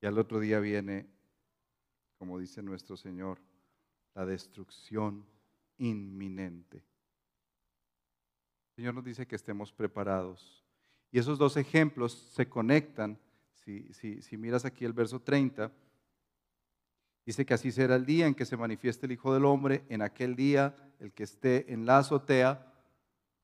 [0.00, 1.06] Y al otro día viene,
[2.18, 3.38] como dice nuestro Señor,
[4.16, 5.26] la destrucción
[5.76, 6.78] inminente.
[8.70, 10.64] El Señor nos dice que estemos preparados.
[11.12, 13.18] Y esos dos ejemplos se conectan.
[13.62, 15.70] Si, si, miras aquí el verso 30,
[17.26, 19.84] dice que así será el día en que se manifieste el Hijo del Hombre.
[19.90, 22.72] En aquel día, el que esté en la azotea,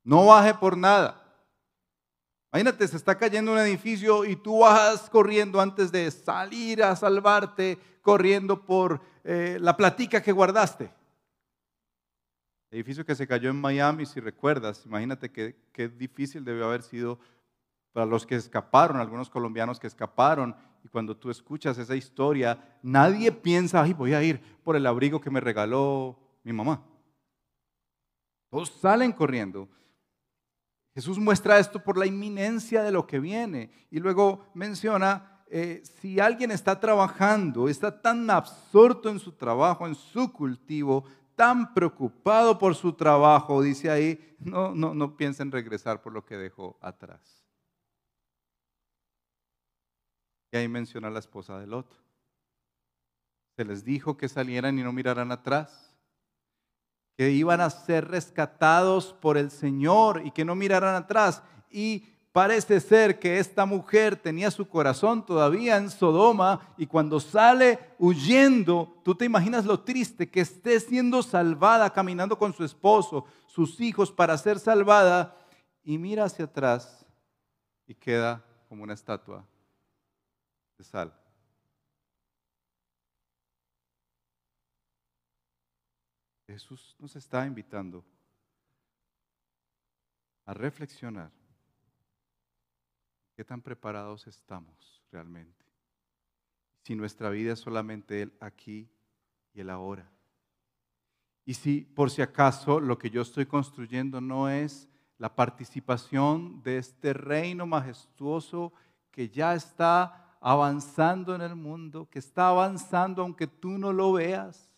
[0.05, 1.18] no baje por nada.
[2.51, 7.79] Imagínate, se está cayendo un edificio y tú vas corriendo antes de salir a salvarte,
[8.01, 10.91] corriendo por eh, la platica que guardaste.
[12.70, 17.18] El edificio que se cayó en Miami, si recuerdas, imagínate qué, difícil debió haber sido
[17.93, 20.57] para los que escaparon, algunos colombianos que escaparon.
[20.83, 25.20] Y cuando tú escuchas esa historia, nadie piensa, ay, voy a ir por el abrigo
[25.20, 26.83] que me regaló mi mamá.
[28.49, 29.68] Todos salen corriendo.
[30.95, 36.19] Jesús muestra esto por la inminencia de lo que viene y luego menciona, eh, si
[36.19, 41.05] alguien está trabajando, está tan absorto en su trabajo, en su cultivo,
[41.37, 46.25] tan preocupado por su trabajo, dice ahí, no, no, no piensa en regresar por lo
[46.25, 47.45] que dejó atrás.
[50.51, 52.03] Y ahí menciona la esposa de Lot.
[53.57, 55.93] Se les dijo que salieran y no miraran atrás
[57.17, 61.43] que iban a ser rescatados por el Señor y que no miraran atrás.
[61.71, 67.78] Y parece ser que esta mujer tenía su corazón todavía en Sodoma y cuando sale
[67.99, 73.80] huyendo, tú te imaginas lo triste que esté siendo salvada, caminando con su esposo, sus
[73.80, 75.37] hijos para ser salvada
[75.85, 77.05] y mira hacia atrás
[77.87, 79.47] y queda como una estatua
[80.78, 81.14] de sal.
[86.47, 88.05] Jesús nos está invitando
[90.47, 91.41] a reflexionar
[93.43, 95.66] qué tan preparados estamos realmente.
[96.84, 98.88] Si nuestra vida es solamente el aquí
[99.53, 100.09] y el ahora.
[101.45, 104.88] Y si por si acaso lo que yo estoy construyendo no es
[105.18, 108.72] la participación de este reino majestuoso
[109.11, 114.72] que ya está avanzando en el mundo, que está avanzando aunque tú no lo veas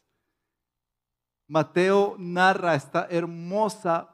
[1.47, 4.09] Mateo narra esta hermosa,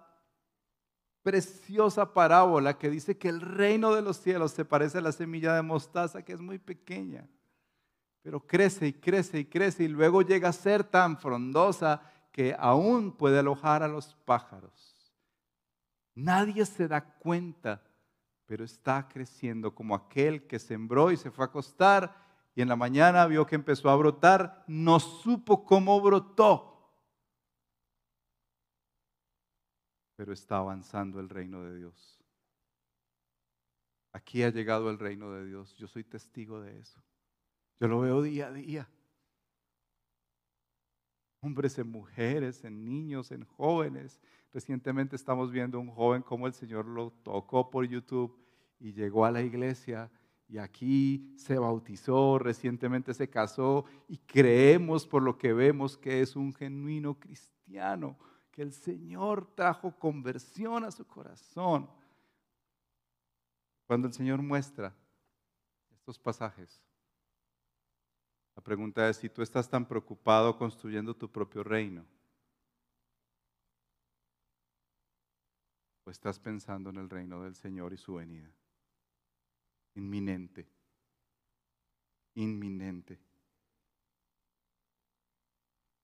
[1.23, 5.55] preciosa parábola que dice que el reino de los cielos se parece a la semilla
[5.55, 7.29] de mostaza que es muy pequeña,
[8.23, 12.03] pero crece y crece y crece y luego llega a ser tan frondosa
[12.33, 15.15] que aún puede alojar a los pájaros.
[16.15, 17.83] Nadie se da cuenta,
[18.47, 22.15] pero está creciendo como aquel que sembró y se fue a acostar
[22.55, 26.70] y en la mañana vio que empezó a brotar, no supo cómo brotó
[30.21, 32.21] pero está avanzando el reino de Dios.
[34.13, 35.75] Aquí ha llegado el reino de Dios.
[35.79, 37.03] Yo soy testigo de eso.
[37.81, 38.87] Yo lo veo día a día.
[41.41, 44.21] Hombres en mujeres, en niños, en jóvenes.
[44.53, 48.39] Recientemente estamos viendo un joven como el Señor lo tocó por YouTube
[48.79, 50.11] y llegó a la iglesia
[50.49, 56.37] y aquí se bautizó, recientemente se casó y creemos por lo que vemos que es
[56.37, 58.19] un genuino cristiano,
[58.51, 61.89] que el Señor trajo conversión a su corazón.
[63.87, 64.95] Cuando el Señor muestra
[65.93, 66.83] estos pasajes,
[68.55, 72.05] la pregunta es si tú estás tan preocupado construyendo tu propio reino
[76.05, 78.51] o estás pensando en el reino del Señor y su venida.
[79.95, 80.69] Inminente.
[82.35, 83.19] Inminente.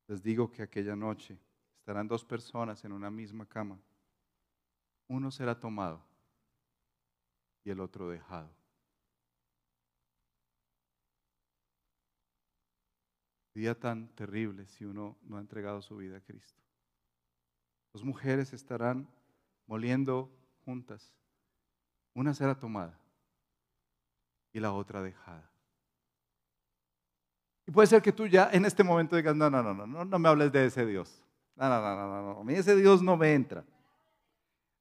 [0.09, 1.38] Les digo que aquella noche
[1.87, 3.78] estarán dos personas en una misma cama.
[5.07, 6.05] Uno será tomado
[7.62, 8.51] y el otro dejado.
[13.55, 16.61] Día tan terrible si uno no ha entregado su vida a Cristo.
[17.93, 19.09] Dos mujeres estarán
[19.68, 20.28] moliendo
[20.64, 21.14] juntas.
[22.14, 22.99] Una será tomada
[24.53, 25.49] y la otra dejada.
[27.64, 30.18] Y puede ser que tú ya en este momento digas, no, no, no, no, no,
[30.18, 31.22] me hables de ese Dios.
[31.57, 33.65] No, no, no, no, no, a mí ese Dios no me entra.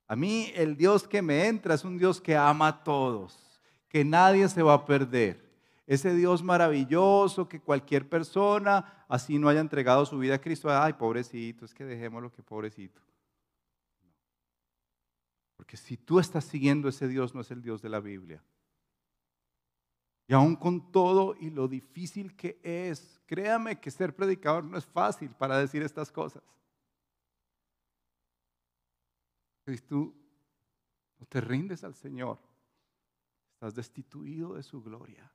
[0.08, 4.04] A mí el Dios que me entra es un Dios que ama a todos, que
[4.04, 5.44] nadie se va a perder.
[5.88, 10.94] Ese Dios maravilloso que cualquier persona, así no haya entregado su vida a Cristo, ay,
[10.94, 13.02] pobrecito, es que dejémoslo que pobrecito.
[15.56, 18.44] Porque si tú estás siguiendo ese Dios, no es el Dios de la Biblia.
[20.28, 24.86] Y aún con todo y lo difícil que es, créame que ser predicador no es
[24.86, 26.44] fácil para decir estas cosas.
[29.66, 30.13] Si tú
[31.20, 32.39] no te rindes al Señor,
[33.53, 35.32] estás destituido de su gloria.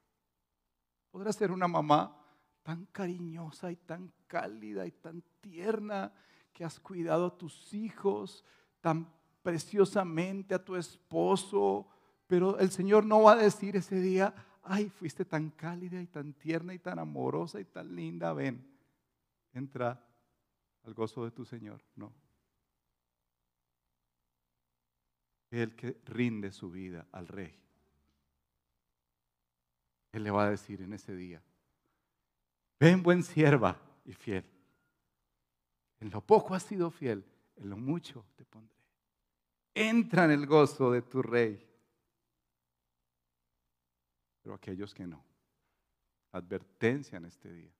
[1.10, 2.16] Podrás ser una mamá
[2.62, 6.12] tan cariñosa y tan cálida y tan tierna
[6.52, 8.44] que has cuidado a tus hijos
[8.80, 9.12] tan
[9.42, 11.88] preciosamente, a tu esposo,
[12.26, 16.34] pero el Señor no va a decir ese día, ay, fuiste tan cálida y tan
[16.34, 18.64] tierna y tan amorosa y tan linda, ven,
[19.52, 20.06] entra
[20.84, 21.82] al gozo de tu Señor.
[21.96, 22.12] No.
[25.50, 27.56] El que rinde su vida al rey.
[30.12, 31.42] Él le va a decir en ese día,
[32.78, 34.44] ven buen sierva y fiel.
[36.00, 37.24] En lo poco has sido fiel,
[37.56, 38.76] en lo mucho te pondré.
[39.74, 41.70] Entra en el gozo de tu rey
[44.42, 45.22] pero aquellos que no.
[46.32, 47.72] Advertencia en este día.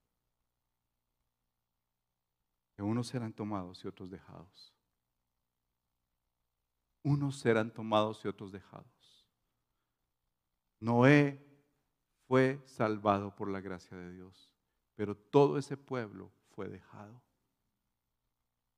[2.75, 4.73] Que unos serán tomados y otros dejados.
[7.03, 9.27] Unos serán tomados y otros dejados.
[10.79, 11.43] Noé
[12.27, 14.51] fue salvado por la gracia de Dios,
[14.95, 17.21] pero todo ese pueblo fue dejado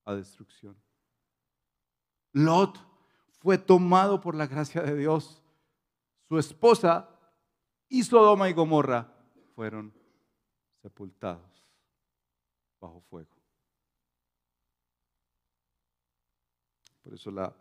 [0.05, 0.75] a destrucción.
[2.33, 2.77] Lot
[3.39, 5.41] fue tomado por la gracia de Dios.
[6.27, 7.09] Su esposa
[7.89, 9.13] y Sodoma y Gomorra
[9.53, 9.93] fueron
[10.81, 11.63] sepultados
[12.79, 13.35] bajo fuego.
[17.03, 17.53] Por eso la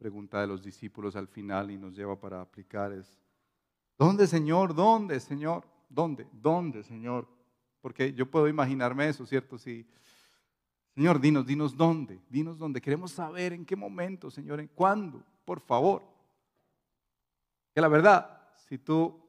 [0.00, 3.20] pregunta de los discípulos al final y nos lleva para aplicar es,
[3.98, 4.74] ¿dónde Señor?
[4.74, 5.64] ¿Dónde Señor?
[5.90, 6.26] ¿Dónde?
[6.32, 7.28] ¿Dónde Señor?
[7.82, 9.58] Porque yo puedo imaginarme eso, ¿cierto?
[9.58, 9.86] Si,
[10.94, 12.80] Señor, dinos, dinos dónde, dinos dónde.
[12.80, 16.02] Queremos saber en qué momento, Señor, en cuándo, por favor.
[17.74, 19.20] Que la verdad, si tú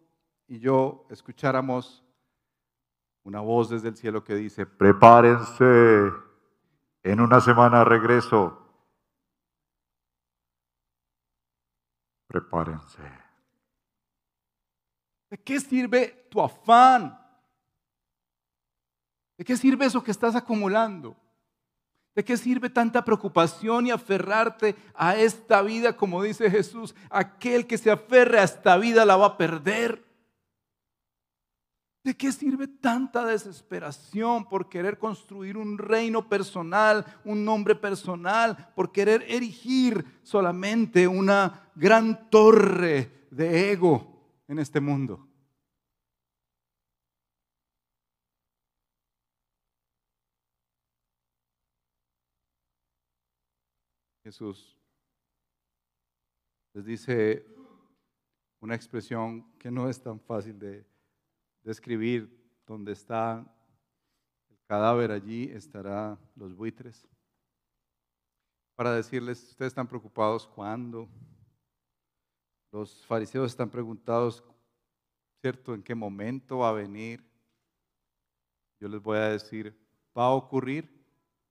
[0.48, 2.02] y yo escucháramos
[3.24, 6.14] una voz desde el cielo que dice, prepárense,
[7.04, 8.61] en una semana regreso.
[12.32, 13.02] Prepárense.
[15.30, 17.20] ¿De qué sirve tu afán?
[19.38, 21.18] ¿De qué sirve eso que estás acumulando?
[22.16, 26.96] ¿De qué sirve tanta preocupación y aferrarte a esta vida, como dice Jesús?
[27.10, 30.02] Aquel que se aferre a esta vida la va a perder.
[32.04, 38.92] ¿De qué sirve tanta desesperación por querer construir un reino personal, un nombre personal, por
[38.92, 45.28] querer erigir solamente una gran torre de ego en este mundo?
[54.24, 54.76] Jesús
[56.74, 57.46] les dice
[58.60, 60.91] una expresión que no es tan fácil de
[61.64, 62.30] describir
[62.66, 63.46] dónde está
[64.50, 67.08] el cadáver, allí estará los buitres.
[68.76, 71.08] Para decirles, ustedes están preocupados cuándo.
[72.72, 74.44] Los fariseos están preguntados,
[75.42, 75.74] ¿cierto?
[75.74, 77.24] ¿En qué momento va a venir?
[78.80, 79.78] Yo les voy a decir,
[80.18, 80.90] va a ocurrir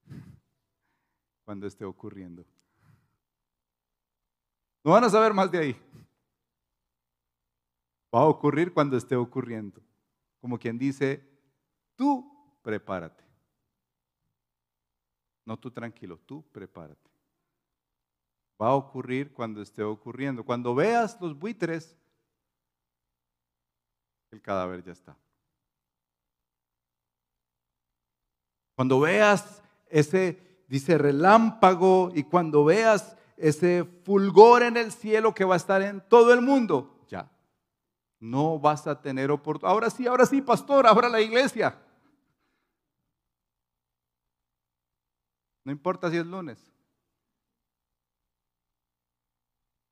[1.45, 2.45] cuando esté ocurriendo.
[4.83, 5.77] No van a saber más de ahí.
[8.13, 9.81] Va a ocurrir cuando esté ocurriendo.
[10.41, 11.23] Como quien dice,
[11.97, 13.25] tú prepárate.
[15.45, 17.11] No tú tranquilo, tú prepárate.
[18.61, 20.45] Va a ocurrir cuando esté ocurriendo.
[20.45, 21.97] Cuando veas los buitres,
[24.31, 25.17] el cadáver ya está.
[28.77, 35.55] Cuando veas ese, dice, relámpago y cuando veas ese fulgor en el cielo que va
[35.55, 37.00] a estar en todo el mundo.
[38.21, 39.73] No vas a tener oportunidad.
[39.73, 41.77] Ahora sí, ahora sí, pastor, ahora la iglesia.
[45.65, 46.59] No importa si es lunes.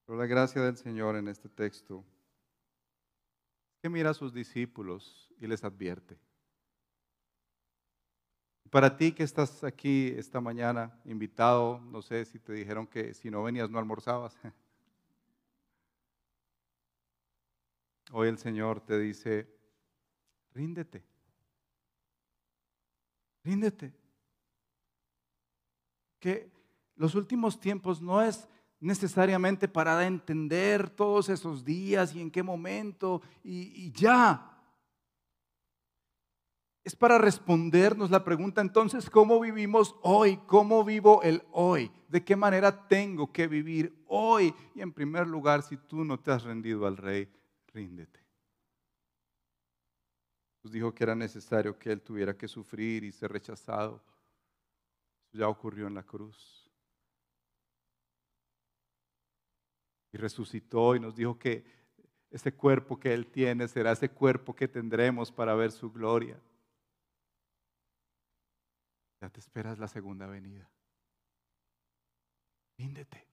[0.04, 2.04] Pero la gracia del Señor en este texto
[3.82, 6.18] que mira a sus discípulos y les advierte.
[8.70, 13.30] Para ti que estás aquí esta mañana invitado, no sé si te dijeron que si
[13.30, 14.36] no venías no almorzabas.
[18.12, 19.48] Hoy el Señor te dice,
[20.54, 21.04] ríndete,
[23.44, 23.94] ríndete.
[26.18, 26.50] Que
[26.96, 28.48] los últimos tiempos no es
[28.80, 34.54] necesariamente para entender todos esos días y en qué momento y, ya
[36.84, 40.38] es para respondernos la pregunta entonces, ¿cómo vivimos hoy?
[40.46, 41.90] ¿Cómo vivo el hoy?
[42.08, 44.54] ¿De qué manera tengo que vivir hoy?
[44.74, 47.28] Y en primer lugar, si tú no te has rendido al rey,
[47.72, 48.20] ríndete.
[50.56, 54.02] Jesús dijo que era necesario que él tuviera que sufrir y ser rechazado.
[55.28, 56.70] Eso ya ocurrió en la cruz.
[60.12, 61.64] Y resucitó y nos dijo que
[62.30, 66.40] ese cuerpo que él tiene será ese cuerpo que tendremos para ver su gloria.
[69.20, 70.70] Ya te esperas la segunda venida.
[72.78, 73.26] Ríndete.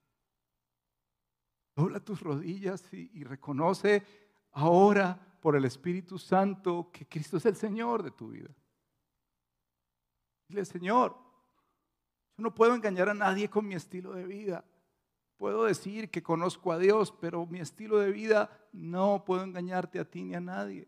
[1.76, 4.04] Dobla tus rodillas y, reconoce
[4.56, 8.50] ahora por el Espíritu Santo que Cristo es el Señor de tu vida.
[10.50, 11.16] Dile, Señor,
[12.38, 14.66] yo no puedo engañar a nadie con mi estilo de vida.
[15.38, 20.10] Puedo decir que conozco a Dios, pero mi estilo de vida no puedo engañarte a
[20.10, 20.88] ti ni a nadie.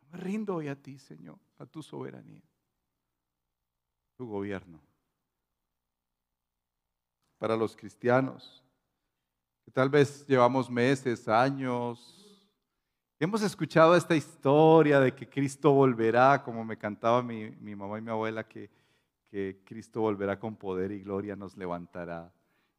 [0.00, 2.42] Yo me rindo hoy a ti, Señor, a tu soberanía
[4.26, 4.80] gobierno.
[7.38, 8.62] Para los cristianos,
[9.64, 12.21] que tal vez llevamos meses, años,
[13.24, 18.10] hemos escuchado esta historia de que Cristo volverá, como me cantaba mi, mamá y mi
[18.10, 18.68] abuela, que,
[19.64, 22.30] Cristo volverá con poder y gloria, nos levantará.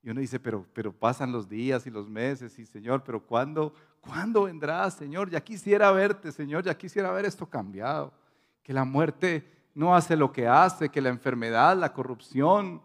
[0.04, 3.74] Y uno dice, pero, pero pasan los días y los meses y Señor, pero ¿cuándo,
[4.02, 5.32] ¿cuándo vendrás, Señor?
[5.32, 8.14] Ya quisiera verte, Señor, ya quisiera ver esto cambiado.
[8.62, 12.84] Que la muerte no hace lo que hace, que la enfermedad, la corrupción.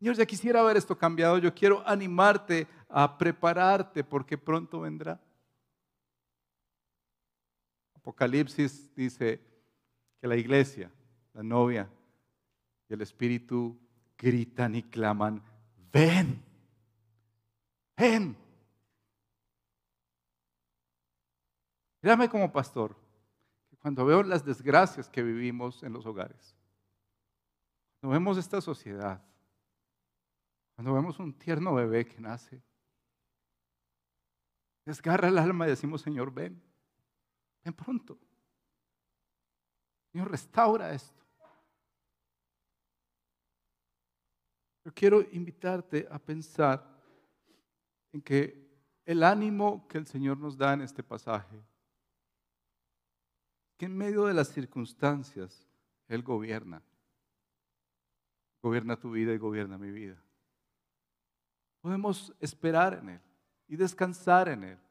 [0.00, 1.38] Señor, ya quisiera ver esto cambiado.
[1.38, 5.20] Yo quiero animarte a prepararte porque pronto vendrá.
[8.06, 9.40] Apocalipsis dice
[10.20, 10.92] que la iglesia,
[11.34, 11.90] la novia
[12.88, 13.76] y el espíritu
[14.16, 15.42] gritan y claman,
[15.92, 16.40] ven,
[17.96, 18.36] ven.
[22.00, 22.96] Mírame como pastor
[23.80, 26.56] cuando veo las desgracias que vivimos en los hogares,
[27.98, 29.20] cuando vemos esta sociedad,
[30.76, 32.62] cuando vemos un tierno bebé que nace,
[34.84, 36.65] desgarra el alma y decimos, Señor, ven,
[37.66, 38.16] ven pronto.
[40.12, 41.20] Señor, restaura esto.
[44.84, 46.86] Yo quiero invitarte a pensar
[48.12, 48.64] en que
[49.04, 51.60] el ánimo que el Señor nos da en este pasaje
[53.76, 55.66] que en medio de las circunstancias
[56.06, 56.82] Él gobierna.
[58.62, 60.22] Gobierna tu vida y gobierna mi vida.
[61.80, 63.20] Podemos esperar en Él
[63.66, 64.85] y descansar en Él.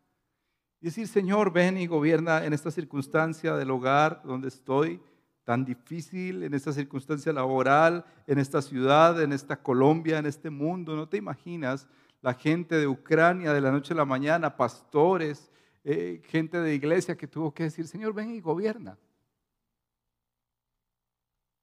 [0.86, 5.02] Decir, Señor, ven y gobierna en esta circunstancia del hogar donde estoy,
[5.44, 10.96] tan difícil, en esta circunstancia laboral, en esta ciudad, en esta Colombia, en este mundo.
[10.96, 11.88] No te imaginas
[12.22, 15.50] la gente de Ucrania de la noche a la mañana, pastores,
[15.84, 18.96] eh, gente de iglesia que tuvo que decir, Señor, ven y gobierna.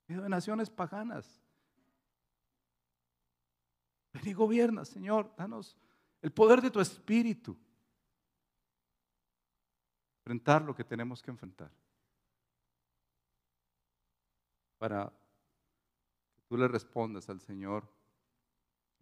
[0.08, 1.40] Y de naciones paganas.
[4.14, 5.78] Ven y gobierna, Señor, danos
[6.20, 7.56] el poder de tu espíritu.
[10.24, 11.70] Enfrentar lo que tenemos que enfrentar.
[14.78, 15.12] Para
[16.34, 17.88] que tú le respondas al Señor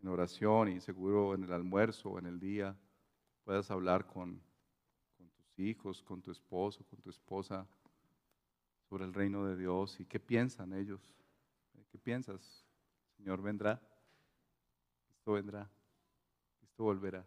[0.00, 2.74] en oración y seguro en el almuerzo o en el día
[3.44, 4.40] puedas hablar con
[5.58, 7.66] hijos, con tu esposo, con tu esposa,
[8.88, 11.14] sobre el reino de Dios y qué piensan ellos.
[11.90, 12.64] ¿Qué piensas?
[13.16, 13.80] Señor vendrá,
[15.06, 15.70] Cristo vendrá,
[16.58, 17.26] Cristo volverá.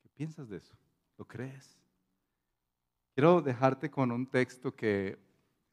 [0.00, 0.74] ¿Qué piensas de eso?
[1.18, 1.79] ¿Lo crees?
[3.20, 5.18] Quiero dejarte con un texto que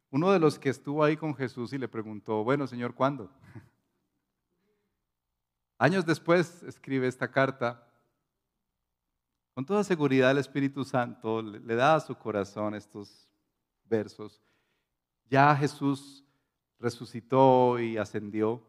[0.10, 3.32] uno de los que estuvo ahí con Jesús y le preguntó, bueno, Señor, ¿cuándo?
[5.78, 7.88] Años después escribe esta carta.
[9.54, 13.30] Con toda seguridad el Espíritu Santo le, da a su corazón estos
[13.86, 14.42] versos.
[15.30, 16.26] Ya Jesús
[16.80, 18.62] resucitó y ascendió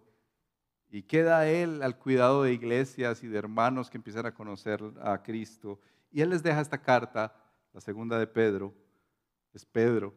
[0.88, 5.20] y queda Él al cuidado de iglesias y de hermanos que empiezan a conocer a
[5.20, 5.80] Cristo.
[6.12, 7.34] Y Él les deja esta carta,
[7.78, 8.74] la segunda de Pedro,
[9.52, 10.12] es Pedro,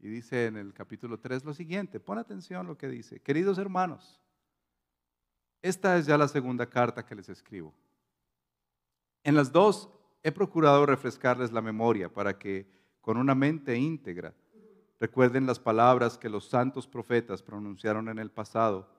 [0.00, 4.20] y dice en el capítulo 3 lo siguiente, pon atención lo que dice, queridos hermanos,
[5.62, 7.72] esta es ya la segunda carta que les escribo.
[9.22, 9.88] En las dos
[10.24, 12.66] he procurado refrescarles la memoria para que
[13.00, 14.34] con una mente íntegra
[14.98, 18.90] recuerden las palabras que los santos profetas pronunciaron en el pasado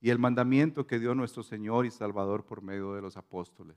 [0.00, 3.76] y el mandamiento que dio nuestro Señor y Salvador por medio de los apóstoles.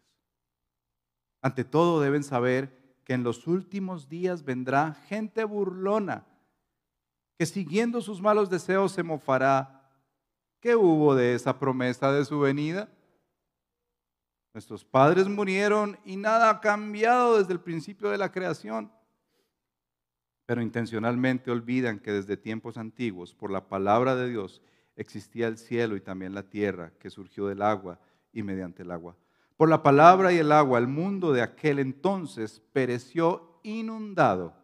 [1.42, 6.26] Ante todo deben saber que en los últimos días vendrá gente burlona,
[7.38, 9.90] que siguiendo sus malos deseos se mofará.
[10.60, 12.90] ¿Qué hubo de esa promesa de su venida?
[14.54, 18.92] Nuestros padres murieron y nada ha cambiado desde el principio de la creación.
[20.46, 24.62] Pero intencionalmente olvidan que desde tiempos antiguos, por la palabra de Dios,
[24.96, 28.00] existía el cielo y también la tierra, que surgió del agua
[28.34, 29.16] y mediante el agua.
[29.62, 34.56] Por la palabra y el agua, el mundo de aquel entonces pereció inundado.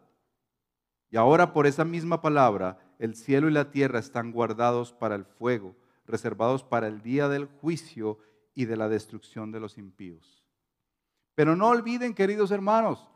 [1.08, 5.24] Y ahora por esa misma palabra, el cielo y la tierra están guardados para el
[5.24, 8.18] fuego, reservados para el día del juicio
[8.56, 10.44] y de la destrucción de los impíos.
[11.36, 13.08] Pero no olviden, queridos hermanos,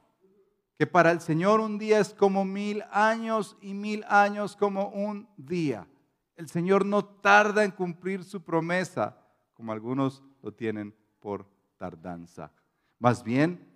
[0.79, 5.29] que para el Señor un día es como mil años y mil años como un
[5.37, 5.89] día.
[6.37, 9.19] El Señor no tarda en cumplir su promesa,
[9.53, 11.52] como algunos lo tienen por
[11.83, 12.53] tardanza.
[13.01, 13.67] Más bien,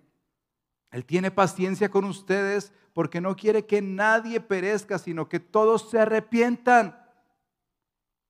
[0.91, 5.99] Él tiene paciencia con ustedes porque no quiere que nadie perezca, sino que todos se
[5.99, 6.97] arrepientan.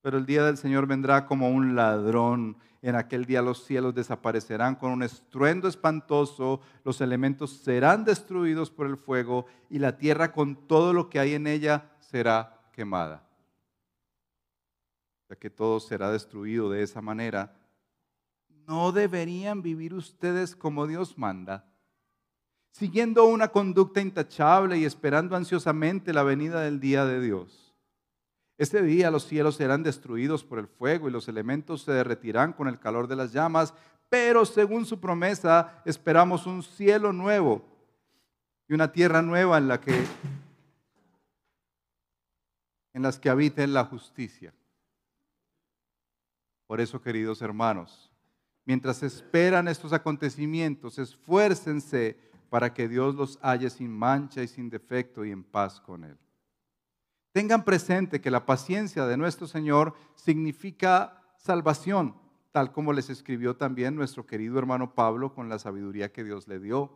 [0.02, 2.58] Pero el día del Señor vendrá como un ladrón.
[2.82, 8.88] En aquel día los cielos desaparecerán con un estruendo espantoso, los elementos serán destruidos por
[8.88, 13.28] el fuego y la tierra con todo lo que hay en ella será quemada
[15.30, 17.54] ya que todo será destruido de esa manera,
[18.68, 21.66] ¿no deberían vivir ustedes como Dios manda?
[22.72, 27.74] Siguiendo una conducta intachable y esperando ansiosamente la venida del día de Dios.
[28.58, 32.68] Este día los cielos serán destruidos por el fuego y los elementos se derretirán con
[32.68, 33.74] el calor de las llamas,
[34.10, 37.66] pero según su promesa esperamos un cielo nuevo
[38.68, 40.04] y una tierra nueva en la que
[42.94, 44.54] en las que habite la justicia.
[46.66, 48.07] Por eso, queridos hermanos,
[48.68, 55.24] mientras esperan estos acontecimientos, esfuércense para que Dios los halle sin mancha y sin defecto
[55.24, 56.18] y en paz con Él.
[57.32, 62.16] Tengan presente que la paciencia de nuestro Señor significa salvación,
[62.52, 66.60] tal como les escribió también nuestro querido hermano Pablo con la sabiduría que Dios le
[66.60, 66.92] dio.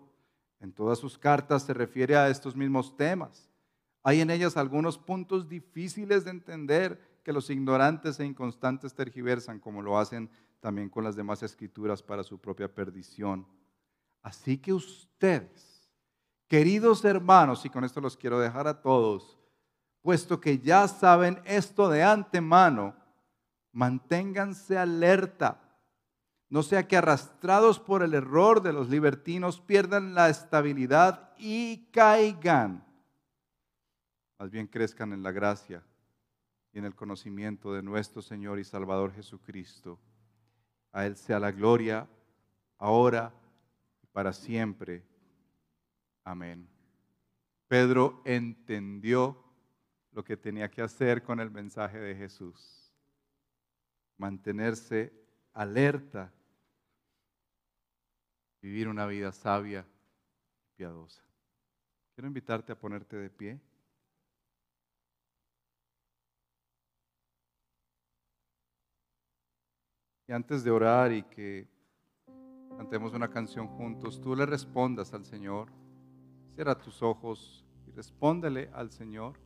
[0.59, 3.49] En todas sus cartas se refiere a estos mismos temas.
[4.03, 9.81] Hay en ellas algunos puntos difíciles de entender que los ignorantes e inconstantes tergiversan, como
[9.81, 10.29] lo hacen
[10.61, 13.45] también con las demás escrituras para su propia perdición.
[14.21, 15.89] Así que ustedes,
[16.47, 19.37] queridos hermanos, y con esto los quiero dejar a todos,
[20.01, 22.95] puesto que ya saben esto de antemano,
[23.73, 25.59] manténganse alerta.
[26.49, 32.85] No sea que arrastrados por el error de los libertinos pierdan la estabilidad y caigan.
[34.37, 35.83] Más bien crezcan en la gracia
[36.73, 39.97] y en el conocimiento de nuestro Señor y Salvador Jesucristo.
[40.91, 42.07] A Él sea la gloria,
[42.77, 43.33] ahora
[44.01, 45.03] y para siempre.
[46.23, 46.67] Amén.
[47.67, 49.41] Pedro entendió
[50.11, 52.93] lo que tenía que hacer con el mensaje de Jesús.
[54.17, 55.13] Mantenerse
[55.53, 56.31] alerta,
[58.61, 59.87] vivir una vida sabia
[60.65, 61.23] y piadosa.
[62.13, 63.59] Quiero invitarte a ponerte de pie.
[70.31, 71.67] Antes de orar y que
[72.77, 75.69] cantemos una canción juntos, tú le respondas al Señor.
[76.55, 79.37] Cierra tus ojos y respóndele al Señor.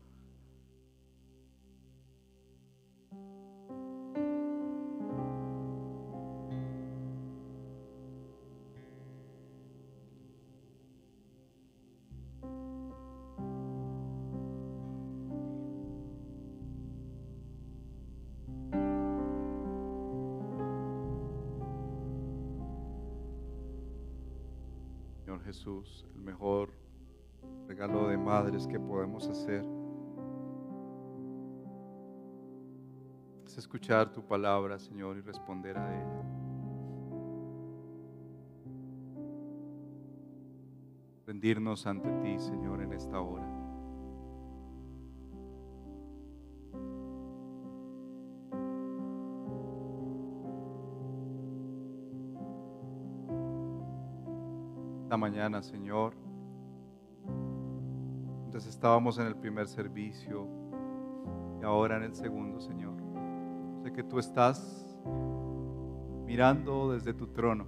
[25.67, 26.69] El mejor
[27.67, 29.65] regalo de madres que podemos hacer.
[33.47, 36.23] Es escuchar tu palabra, Señor, y responder a ella.
[41.25, 43.64] Rendirnos ante ti, Señor, en esta hora.
[55.17, 56.13] Mañana, Señor,
[58.45, 60.47] entonces estábamos en el primer servicio
[61.61, 62.93] y ahora en el segundo, Señor.
[63.83, 64.97] Sé que tú estás
[66.25, 67.67] mirando desde tu trono.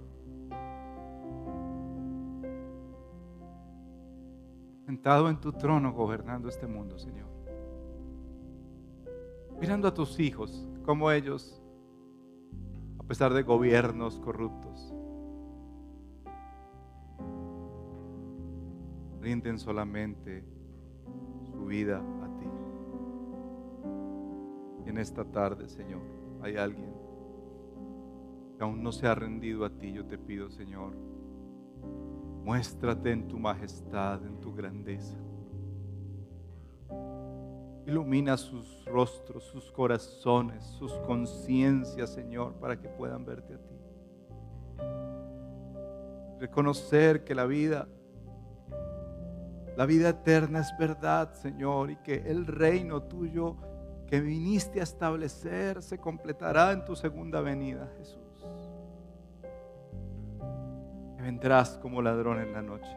[4.86, 7.28] Sentado en tu trono gobernando este mundo, Señor.
[9.60, 11.62] Mirando a tus hijos, como ellos,
[12.98, 14.94] a pesar de gobiernos corruptos,
[19.28, 20.42] rinden solamente
[21.52, 22.46] su vida a ti.
[24.86, 26.00] En esta tarde, Señor,
[26.40, 26.90] hay alguien
[28.56, 29.92] que aún no se ha rendido a ti.
[29.92, 30.94] Yo te pido, Señor,
[32.42, 35.18] muéstrate en tu majestad, en tu grandeza.
[37.86, 43.74] Ilumina sus rostros, sus corazones, sus conciencias, Señor, para que puedan verte a ti.
[46.40, 47.88] Reconocer que la vida
[49.78, 53.54] la vida eterna es verdad, Señor, y que el reino tuyo
[54.08, 58.18] que viniste a establecer se completará en tu segunda venida, Jesús.
[61.14, 62.90] Que vendrás como ladrón en la noche.